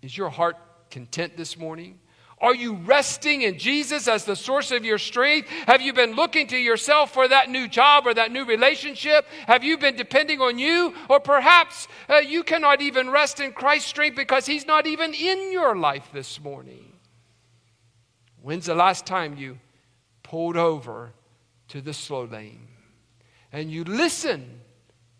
Is 0.00 0.16
your 0.16 0.30
heart 0.30 0.56
content 0.92 1.36
this 1.36 1.58
morning? 1.58 1.98
Are 2.40 2.54
you 2.54 2.74
resting 2.74 3.42
in 3.42 3.58
Jesus 3.58 4.06
as 4.06 4.24
the 4.24 4.36
source 4.36 4.70
of 4.70 4.84
your 4.84 4.98
strength? 4.98 5.48
Have 5.66 5.82
you 5.82 5.92
been 5.92 6.14
looking 6.14 6.46
to 6.48 6.56
yourself 6.56 7.12
for 7.12 7.26
that 7.26 7.50
new 7.50 7.66
job 7.66 8.06
or 8.06 8.14
that 8.14 8.30
new 8.30 8.44
relationship? 8.44 9.26
Have 9.46 9.64
you 9.64 9.76
been 9.76 9.96
depending 9.96 10.40
on 10.40 10.58
you? 10.58 10.94
Or 11.08 11.18
perhaps 11.18 11.88
uh, 12.08 12.18
you 12.18 12.44
cannot 12.44 12.80
even 12.80 13.10
rest 13.10 13.40
in 13.40 13.52
Christ's 13.52 13.88
strength 13.88 14.16
because 14.16 14.46
He's 14.46 14.66
not 14.66 14.86
even 14.86 15.14
in 15.14 15.50
your 15.50 15.76
life 15.76 16.10
this 16.12 16.40
morning. 16.40 16.92
When's 18.40 18.66
the 18.66 18.74
last 18.74 19.04
time 19.04 19.36
you 19.36 19.58
pulled 20.22 20.56
over 20.56 21.12
to 21.68 21.80
the 21.80 21.92
slow 21.92 22.24
lane 22.24 22.68
and 23.52 23.70
you 23.70 23.82
listened 23.84 24.60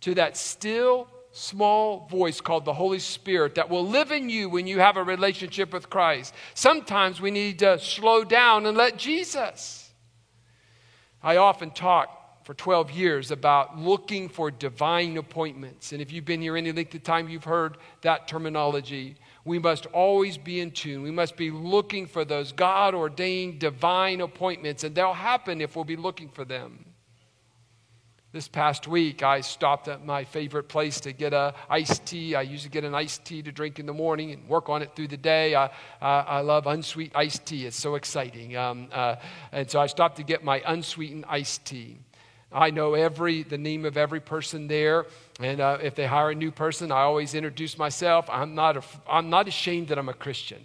to 0.02 0.14
that 0.14 0.36
still 0.36 1.08
small 1.38 2.06
voice 2.08 2.40
called 2.40 2.64
the 2.64 2.74
Holy 2.74 2.98
Spirit 2.98 3.54
that 3.54 3.70
will 3.70 3.86
live 3.86 4.10
in 4.10 4.28
you 4.28 4.48
when 4.48 4.66
you 4.66 4.80
have 4.80 4.96
a 4.96 5.02
relationship 5.02 5.72
with 5.72 5.88
Christ. 5.88 6.34
Sometimes 6.54 7.20
we 7.20 7.30
need 7.30 7.60
to 7.60 7.78
slow 7.78 8.24
down 8.24 8.66
and 8.66 8.76
let 8.76 8.98
Jesus. 8.98 9.90
I 11.22 11.36
often 11.36 11.70
talk 11.70 12.44
for 12.44 12.54
12 12.54 12.90
years 12.92 13.30
about 13.30 13.78
looking 13.78 14.28
for 14.28 14.50
divine 14.50 15.18
appointments. 15.18 15.92
And 15.92 16.00
if 16.00 16.10
you've 16.10 16.24
been 16.24 16.40
here 16.40 16.56
any 16.56 16.72
length 16.72 16.94
of 16.94 17.02
time, 17.02 17.28
you've 17.28 17.44
heard 17.44 17.76
that 18.00 18.26
terminology. 18.26 19.16
We 19.44 19.58
must 19.58 19.86
always 19.86 20.38
be 20.38 20.60
in 20.60 20.70
tune. 20.70 21.02
We 21.02 21.10
must 21.10 21.36
be 21.36 21.50
looking 21.50 22.06
for 22.06 22.24
those 22.24 22.52
God 22.52 22.94
ordained 22.94 23.58
divine 23.58 24.22
appointments, 24.22 24.82
and 24.82 24.94
they'll 24.94 25.12
happen 25.12 25.60
if 25.60 25.76
we'll 25.76 25.84
be 25.84 25.96
looking 25.96 26.30
for 26.30 26.44
them. 26.44 26.87
This 28.30 28.46
past 28.46 28.86
week, 28.86 29.22
I 29.22 29.40
stopped 29.40 29.88
at 29.88 30.04
my 30.04 30.22
favorite 30.22 30.68
place 30.68 31.00
to 31.00 31.14
get 31.14 31.32
a 31.32 31.54
iced 31.70 32.04
tea. 32.04 32.34
I 32.34 32.42
usually 32.42 32.68
get 32.68 32.84
an 32.84 32.94
iced 32.94 33.24
tea 33.24 33.40
to 33.40 33.50
drink 33.50 33.78
in 33.78 33.86
the 33.86 33.94
morning 33.94 34.32
and 34.32 34.46
work 34.46 34.68
on 34.68 34.82
it 34.82 34.94
through 34.94 35.08
the 35.08 35.16
day. 35.16 35.54
I, 35.54 35.64
uh, 35.64 35.70
I 36.02 36.40
love 36.40 36.66
unsweet 36.66 37.12
iced 37.14 37.46
tea. 37.46 37.64
It's 37.64 37.78
so 37.78 37.94
exciting. 37.94 38.54
Um, 38.54 38.88
uh, 38.92 39.16
and 39.50 39.70
so 39.70 39.80
I 39.80 39.86
stopped 39.86 40.18
to 40.18 40.24
get 40.24 40.44
my 40.44 40.62
unsweetened 40.66 41.24
iced 41.26 41.64
tea. 41.64 41.96
I 42.52 42.68
know 42.68 42.92
every 42.92 43.44
the 43.44 43.56
name 43.56 43.86
of 43.86 43.96
every 43.96 44.20
person 44.20 44.68
there, 44.68 45.06
and 45.40 45.60
uh, 45.60 45.78
if 45.82 45.94
they 45.94 46.06
hire 46.06 46.30
a 46.30 46.34
new 46.34 46.50
person, 46.50 46.92
I 46.92 47.00
always 47.00 47.34
introduce 47.34 47.78
myself. 47.78 48.28
I'm 48.28 48.54
not, 48.54 48.76
a, 48.76 48.82
I'm 49.08 49.30
not 49.30 49.48
ashamed 49.48 49.88
that 49.88 49.98
I'm 49.98 50.10
a 50.10 50.14
Christian. 50.14 50.60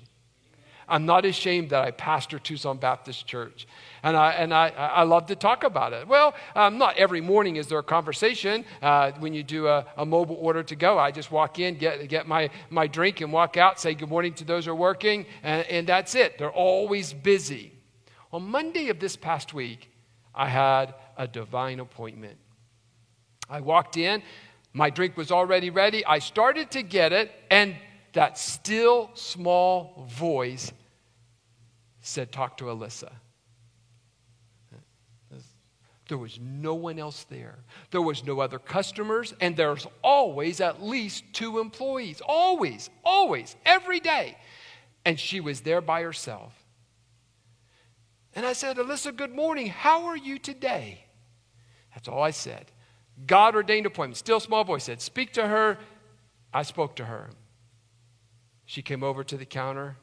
I'm 0.88 1.06
not 1.06 1.26
ashamed 1.26 1.70
that 1.70 1.84
I 1.84 1.92
pastor 1.92 2.40
Tucson 2.40 2.78
Baptist 2.78 3.26
Church. 3.26 3.68
And 4.04 4.18
I, 4.18 4.32
and 4.32 4.54
I, 4.54 4.70
I 4.70 5.04
love 5.04 5.28
to 5.28 5.36
talk 5.36 5.64
about 5.64 5.94
it. 5.94 6.08
Well, 6.08 6.34
um, 6.56 6.78
not 6.78 6.98
every 6.98 7.22
morning 7.22 7.56
is 7.56 7.68
there 7.68 7.80
a 7.80 7.84
conversation. 7.84 8.66
Uh, 8.82 9.12
when 9.20 9.34
you 9.34 9.44
do 9.44 9.68
a, 9.68 9.86
a, 9.98 10.06
mobile 10.06 10.38
order 10.40 10.64
to 10.64 10.76
go, 10.76 11.00
I 11.00 11.12
just 11.12 11.32
walk 11.32 11.60
in, 11.60 11.78
get, 11.78 12.10
get 12.10 12.28
my, 12.28 12.50
my 12.70 12.88
drink, 12.88 13.22
and 13.22 13.32
walk 13.32 13.56
out, 13.58 13.80
say 13.80 13.94
good 13.94 14.10
morning 14.10 14.34
to 14.36 14.44
those 14.44 14.66
who 14.66 14.72
are 14.72 14.76
working, 14.76 15.26
and, 15.42 15.66
and 15.68 15.88
that's 15.88 16.16
it. 16.16 16.38
They're 16.38 16.52
always 16.52 17.14
busy. 17.14 17.74
On 18.32 18.44
Monday 18.44 18.90
of 18.90 19.00
this 19.00 19.16
past 19.16 19.54
week, 19.54 19.90
I 20.36 20.50
had 20.50 20.96
a 21.18 21.28
divine 21.28 21.80
appointment. 21.80 22.38
I 23.50 23.62
walked 23.62 23.98
in, 23.98 24.24
my 24.74 24.90
drink 24.90 25.16
was 25.16 25.32
already 25.32 25.70
ready. 25.70 26.04
I 26.06 26.20
started 26.20 26.72
to 26.72 26.82
get 26.82 27.14
it, 27.14 27.32
and 27.52 27.76
that 28.14 28.38
still 28.38 29.12
small 29.16 30.08
voice 30.10 30.72
said, 32.02 32.32
Talk 32.32 32.58
to 32.58 32.66
Alyssa. 32.66 33.12
There 36.10 36.18
was 36.18 36.38
no 36.40 36.76
one 36.76 37.00
else 37.00 37.24
there. 37.30 37.60
There 37.92 38.02
was 38.02 38.26
no 38.26 38.42
other 38.42 38.60
customers, 38.60 39.34
and 39.40 39.56
there's 39.56 39.88
always 40.04 40.60
at 40.60 40.84
least 40.84 41.24
two 41.32 41.60
employees. 41.60 42.22
Always, 42.26 42.90
always, 43.06 43.56
every 43.66 44.00
day. 44.00 44.38
And 45.06 45.20
she 45.20 45.40
was 45.40 45.62
there 45.62 45.82
by 45.82 46.02
herself. 46.02 46.54
And 48.36 48.46
I 48.46 48.54
said, 48.54 48.78
Alyssa, 48.78 49.16
good 49.16 49.34
morning. 49.34 49.68
How 49.68 50.06
are 50.06 50.18
you 50.18 50.38
today? 50.38 51.06
That's 51.94 52.08
all 52.08 52.22
I 52.22 52.32
said. 52.32 52.72
God 53.26 53.56
ordained 53.56 53.86
appointment. 53.86 54.18
Still 54.18 54.40
small 54.40 54.64
voice 54.64 54.84
said, 54.84 55.02
Speak 55.02 55.34
to 55.34 55.48
her. 55.48 55.78
I 56.54 56.64
spoke 56.64 56.96
to 56.98 57.06
her. 57.06 57.30
She 58.74 58.82
came 58.82 59.04
over 59.04 59.24
to 59.24 59.38
the 59.38 59.46
counter. 59.46 59.98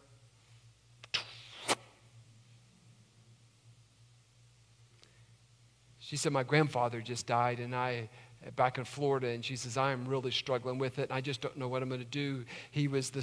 She 5.99 6.17
said, 6.17 6.31
My 6.31 6.45
grandfather 6.45 7.01
just 7.01 7.27
died, 7.27 7.59
and 7.59 7.75
I 7.75 8.09
back 8.55 8.79
in 8.79 8.85
Florida, 8.85 9.27
and 9.27 9.45
she 9.45 9.57
says, 9.57 9.77
I 9.77 9.91
am 9.91 10.07
really 10.07 10.31
struggling 10.31 10.79
with 10.79 11.01
it. 11.01 11.11
I 11.11 11.21
just 11.21 11.41
don't 11.41 11.57
know 11.57 11.67
what 11.67 11.83
I'm 11.83 11.89
going 11.89 12.01
to 12.01 12.07
do. 12.07 12.45
He 12.71 12.87
was 12.87 13.11
the 13.11 13.23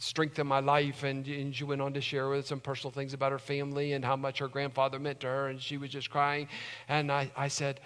strength 0.00 0.38
of 0.38 0.46
my 0.46 0.60
life. 0.60 1.02
And, 1.02 1.26
and 1.26 1.54
she 1.54 1.64
went 1.64 1.82
on 1.82 1.92
to 1.92 2.00
share 2.00 2.30
with 2.30 2.46
some 2.46 2.60
personal 2.60 2.90
things 2.90 3.12
about 3.12 3.32
her 3.32 3.38
family 3.38 3.92
and 3.92 4.02
how 4.02 4.16
much 4.16 4.38
her 4.38 4.48
grandfather 4.48 4.98
meant 4.98 5.20
to 5.20 5.26
her. 5.26 5.48
And 5.48 5.60
she 5.60 5.76
was 5.76 5.90
just 5.90 6.08
crying. 6.08 6.48
And 6.88 7.12
I, 7.12 7.30
I 7.36 7.48
said, 7.48 7.80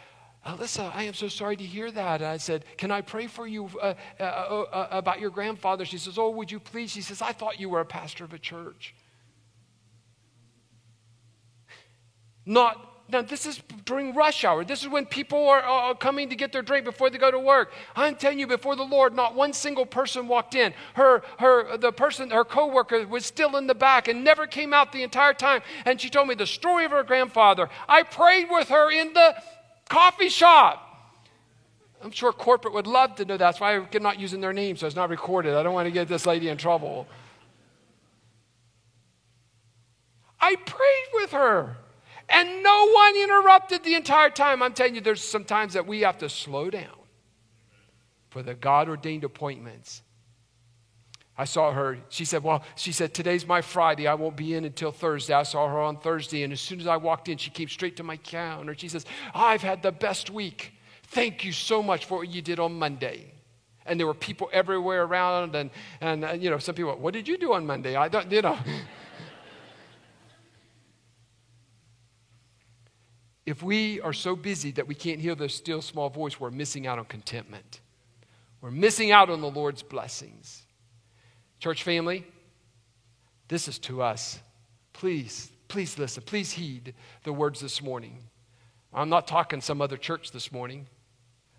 Alyssa, 0.47 0.91
I 0.95 1.03
am 1.03 1.14
so 1.14 1.28
sorry 1.28 1.57
to 1.57 1.64
hear 1.64 1.91
that. 1.91 2.22
And 2.22 2.30
I 2.30 2.38
said, 2.38 2.64
Can 2.78 2.91
I 2.91 3.03
pray 3.03 3.26
for 3.26 3.47
you 3.47 3.68
uh, 3.80 3.95
uh, 4.18 4.22
uh, 4.22 4.66
uh, 4.72 4.88
about 4.91 5.20
your 5.20 5.30
grandfather? 5.30 5.84
She 5.84 5.99
says, 5.99 6.18
Oh, 6.18 6.30
would 6.30 6.51
you 6.51 6.59
please? 6.59 6.91
She 6.91 7.03
says, 7.03 7.20
I 7.20 7.32
thought 7.32 7.61
you 7.61 7.68
were 7.68 7.80
a 7.80 7.86
pastor 7.86 8.24
of 8.24 8.32
a 8.32 8.38
church. 8.38 8.95
Not 12.47 12.91
now, 13.12 13.22
this 13.22 13.45
is 13.45 13.61
during 13.84 14.14
rush 14.14 14.45
hour. 14.45 14.64
This 14.64 14.82
is 14.82 14.88
when 14.88 15.05
people 15.05 15.49
are 15.49 15.64
uh, 15.64 15.95
coming 15.95 16.28
to 16.30 16.36
get 16.36 16.53
their 16.53 16.62
drink 16.62 16.84
before 16.84 17.11
they 17.11 17.18
go 17.18 17.30
to 17.30 17.38
work. 17.38 17.72
I'm 17.97 18.14
telling 18.14 18.38
you, 18.38 18.47
before 18.47 18.76
the 18.76 18.84
Lord, 18.84 19.14
not 19.14 19.34
one 19.34 19.53
single 19.53 19.86
person 19.86 20.28
walked 20.28 20.55
in. 20.55 20.72
Her, 20.95 21.22
her, 21.38 21.76
the 21.76 21.93
person, 21.93 22.30
her 22.30 22.45
coworker 22.45 23.07
was 23.07 23.26
still 23.26 23.57
in 23.57 23.66
the 23.66 23.74
back 23.74 24.09
and 24.09 24.22
never 24.22 24.47
came 24.47 24.72
out 24.72 24.93
the 24.93 25.03
entire 25.03 25.34
time. 25.34 25.62
And 25.84 26.01
she 26.01 26.09
told 26.09 26.28
me 26.28 26.34
the 26.34 26.47
story 26.47 26.84
of 26.84 26.93
her 26.93 27.03
grandfather. 27.03 27.68
I 27.88 28.05
prayed 28.05 28.47
with 28.51 28.68
her 28.68 28.91
in 28.91 29.12
the 29.12 29.34
coffee 29.91 30.30
shop. 30.30 30.86
I'm 32.03 32.12
sure 32.12 32.32
corporate 32.32 32.72
would 32.72 32.86
love 32.86 33.16
to 33.16 33.26
know 33.26 33.34
that. 33.34 33.38
That's 33.38 33.61
why 33.61 33.76
I'm 33.76 34.03
not 34.03 34.18
using 34.18 34.41
their 34.41 34.55
name, 34.55 34.76
so 34.76 34.86
it's 34.86 34.97
not 34.97 35.11
recorded. 35.11 35.55
I 35.55 35.62
don't 35.62 35.74
want 35.74 35.86
to 35.86 35.91
get 35.91 36.09
this 36.09 36.24
lady 36.24 36.49
in 36.49 36.57
trouble. 36.57 37.07
I 40.41 40.57
prayed 40.57 41.09
with 41.12 41.32
her. 41.32 41.76
And 42.32 42.62
no 42.62 42.91
one 42.93 43.16
interrupted 43.16 43.82
the 43.82 43.97
entire 43.97 44.30
time. 44.30 44.62
I'm 44.62 44.72
telling 44.72 44.95
you, 44.95 45.01
there's 45.01 45.22
some 45.22 45.45
times 45.45 45.74
that 45.74 45.86
we 45.86 46.03
have 46.03 46.18
to 46.18 46.28
slow 46.28 46.70
down 46.70 46.97
for 48.30 48.43
the 48.43 48.55
God 48.55 48.88
ordained 48.88 49.24
appointments. 49.24 50.03
I 51.41 51.45
saw 51.45 51.72
her. 51.72 51.97
She 52.11 52.26
said, 52.26 52.43
Well, 52.43 52.62
she 52.76 52.93
said, 52.93 53.14
Today's 53.14 53.47
my 53.47 53.62
Friday. 53.62 54.07
I 54.07 54.12
won't 54.12 54.36
be 54.36 54.55
in 54.55 54.66
until 54.66 54.93
Thursday. 54.93 55.32
I 55.32 55.43
saw 55.43 55.66
her 55.68 55.80
on 55.80 55.97
Thursday. 55.97 56.43
And 56.43 56.53
as 56.53 56.61
soon 56.61 56.80
as 56.80 56.86
I 56.86 56.99
walked 56.99 57.30
in, 57.30 57.38
she 57.38 57.49
came 57.49 57.66
straight 57.66 57.97
to 57.97 58.03
my 58.03 58.18
counter. 58.18 58.74
She 58.76 58.91
says, 58.91 59.07
I've 59.34 59.62
had 59.62 59.82
the 59.82 59.91
best 59.91 60.28
week. 60.28 60.74
Thank 61.05 61.43
you 61.43 61.53
so 61.53 61.82
much 61.82 62.05
for 62.05 62.18
what 62.18 62.28
you 62.28 62.43
did 62.43 62.61
on 62.61 62.78
Monday. 62.78 63.32
And 63.86 63.99
there 63.99 64.07
were 64.07 64.12
people 64.12 64.51
everywhere 64.53 65.05
around. 65.05 65.55
And, 65.55 65.70
and 66.03 66.24
uh, 66.26 66.32
you 66.32 66.51
know, 66.51 66.59
some 66.59 66.74
people, 66.74 66.95
What 66.97 67.14
did 67.14 67.26
you 67.26 67.38
do 67.38 67.55
on 67.55 67.64
Monday? 67.64 67.97
I 67.97 68.09
don't, 68.09 68.30
you 68.30 68.43
know. 68.43 68.59
If 73.47 73.62
we 73.62 74.01
are 74.03 74.12
so 74.12 74.36
busy 74.36 74.70
that 74.72 74.86
we 74.86 74.95
can't 74.95 75.18
hear 75.18 75.34
the 75.34 75.49
still 75.49 75.80
small 75.80 76.11
voice, 76.11 76.38
we're 76.38 76.51
missing 76.51 76.86
out 76.86 76.99
on 76.99 77.07
contentment. 77.07 77.80
We're 78.61 78.70
missing 78.70 79.11
out 79.11 79.30
on 79.30 79.41
the 79.41 79.51
Lord's 79.51 79.82
blessings. 79.82 80.66
Church 81.61 81.83
family, 81.83 82.27
this 83.49 83.69
is 83.69 83.79
to 83.81 84.03
us. 84.03 84.41
Please, 84.93 85.51
please 85.69 85.99
listen. 85.99 86.23
Please 86.25 86.53
heed 86.53 86.95
the 87.23 87.33
words 87.33 87.61
this 87.61 87.83
morning. 87.83 88.19
I'm 88.93 89.09
not 89.09 89.27
talking 89.27 89.61
some 89.61 89.81
other 89.81 89.97
church 89.97 90.33
this 90.33 90.51
morning. 90.51 90.87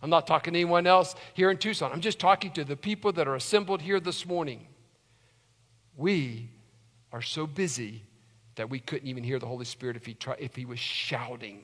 I'm 0.02 0.10
not 0.10 0.26
talking 0.26 0.54
to 0.54 0.60
anyone 0.60 0.88
else 0.88 1.16
here 1.34 1.52
in 1.52 1.58
Tucson. 1.58 1.92
I'm 1.94 2.02
just 2.02 2.20
talking 2.20 2.52
to 2.54 2.64
the 2.64 2.76
people 2.76 3.12
that 3.14 3.28
are 3.28 3.36
assembled 3.36 3.82
here 3.82 4.00
this 4.00 4.26
morning. 4.26 4.68
We 5.96 6.50
are 7.14 7.22
so 7.22 7.46
busy 7.46 8.04
that 8.56 8.70
we 8.70 8.80
couldn't 8.80 9.08
even 9.08 9.24
hear 9.24 9.38
the 9.38 9.46
Holy 9.46 9.66
Spirit 9.66 9.96
if 9.96 10.06
he, 10.06 10.16
try, 10.16 10.36
if 10.40 10.56
he 10.56 10.66
was 10.66 10.80
shouting 10.80 11.64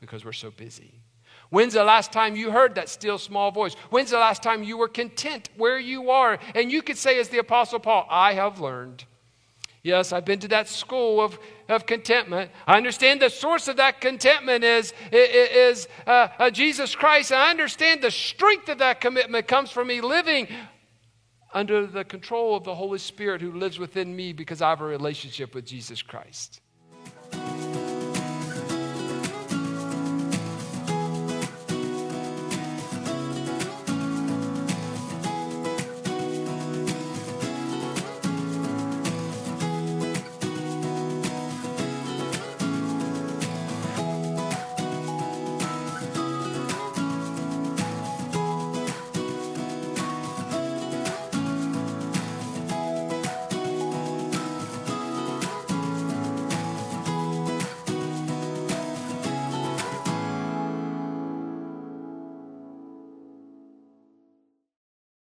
because 0.00 0.24
we're 0.24 0.32
so 0.32 0.50
busy. 0.50 1.02
When's 1.50 1.74
the 1.74 1.84
last 1.84 2.12
time 2.12 2.36
you 2.36 2.50
heard 2.50 2.74
that 2.74 2.88
still 2.88 3.18
small 3.18 3.50
voice? 3.50 3.74
When's 3.90 4.10
the 4.10 4.18
last 4.18 4.42
time 4.42 4.62
you 4.62 4.76
were 4.76 4.88
content 4.88 5.48
where 5.56 5.78
you 5.78 6.10
are? 6.10 6.38
And 6.54 6.70
you 6.70 6.82
could 6.82 6.98
say, 6.98 7.18
as 7.18 7.28
the 7.28 7.38
Apostle 7.38 7.80
Paul, 7.80 8.06
I 8.10 8.34
have 8.34 8.60
learned. 8.60 9.04
Yes, 9.82 10.12
I've 10.12 10.24
been 10.24 10.40
to 10.40 10.48
that 10.48 10.68
school 10.68 11.20
of, 11.20 11.38
of 11.68 11.86
contentment. 11.86 12.50
I 12.66 12.76
understand 12.76 13.22
the 13.22 13.30
source 13.30 13.68
of 13.68 13.76
that 13.76 14.00
contentment 14.00 14.64
is, 14.64 14.92
is 15.10 15.88
uh, 16.06 16.28
uh, 16.38 16.50
Jesus 16.50 16.94
Christ. 16.94 17.32
I 17.32 17.48
understand 17.48 18.02
the 18.02 18.10
strength 18.10 18.68
of 18.68 18.78
that 18.78 19.00
commitment 19.00 19.46
comes 19.46 19.70
from 19.70 19.88
me 19.88 20.02
living 20.02 20.48
under 21.54 21.86
the 21.86 22.04
control 22.04 22.56
of 22.56 22.64
the 22.64 22.74
Holy 22.74 22.98
Spirit 22.98 23.40
who 23.40 23.52
lives 23.52 23.78
within 23.78 24.14
me 24.14 24.34
because 24.34 24.60
I 24.60 24.68
have 24.68 24.82
a 24.82 24.84
relationship 24.84 25.54
with 25.54 25.64
Jesus 25.64 26.02
Christ. 26.02 26.60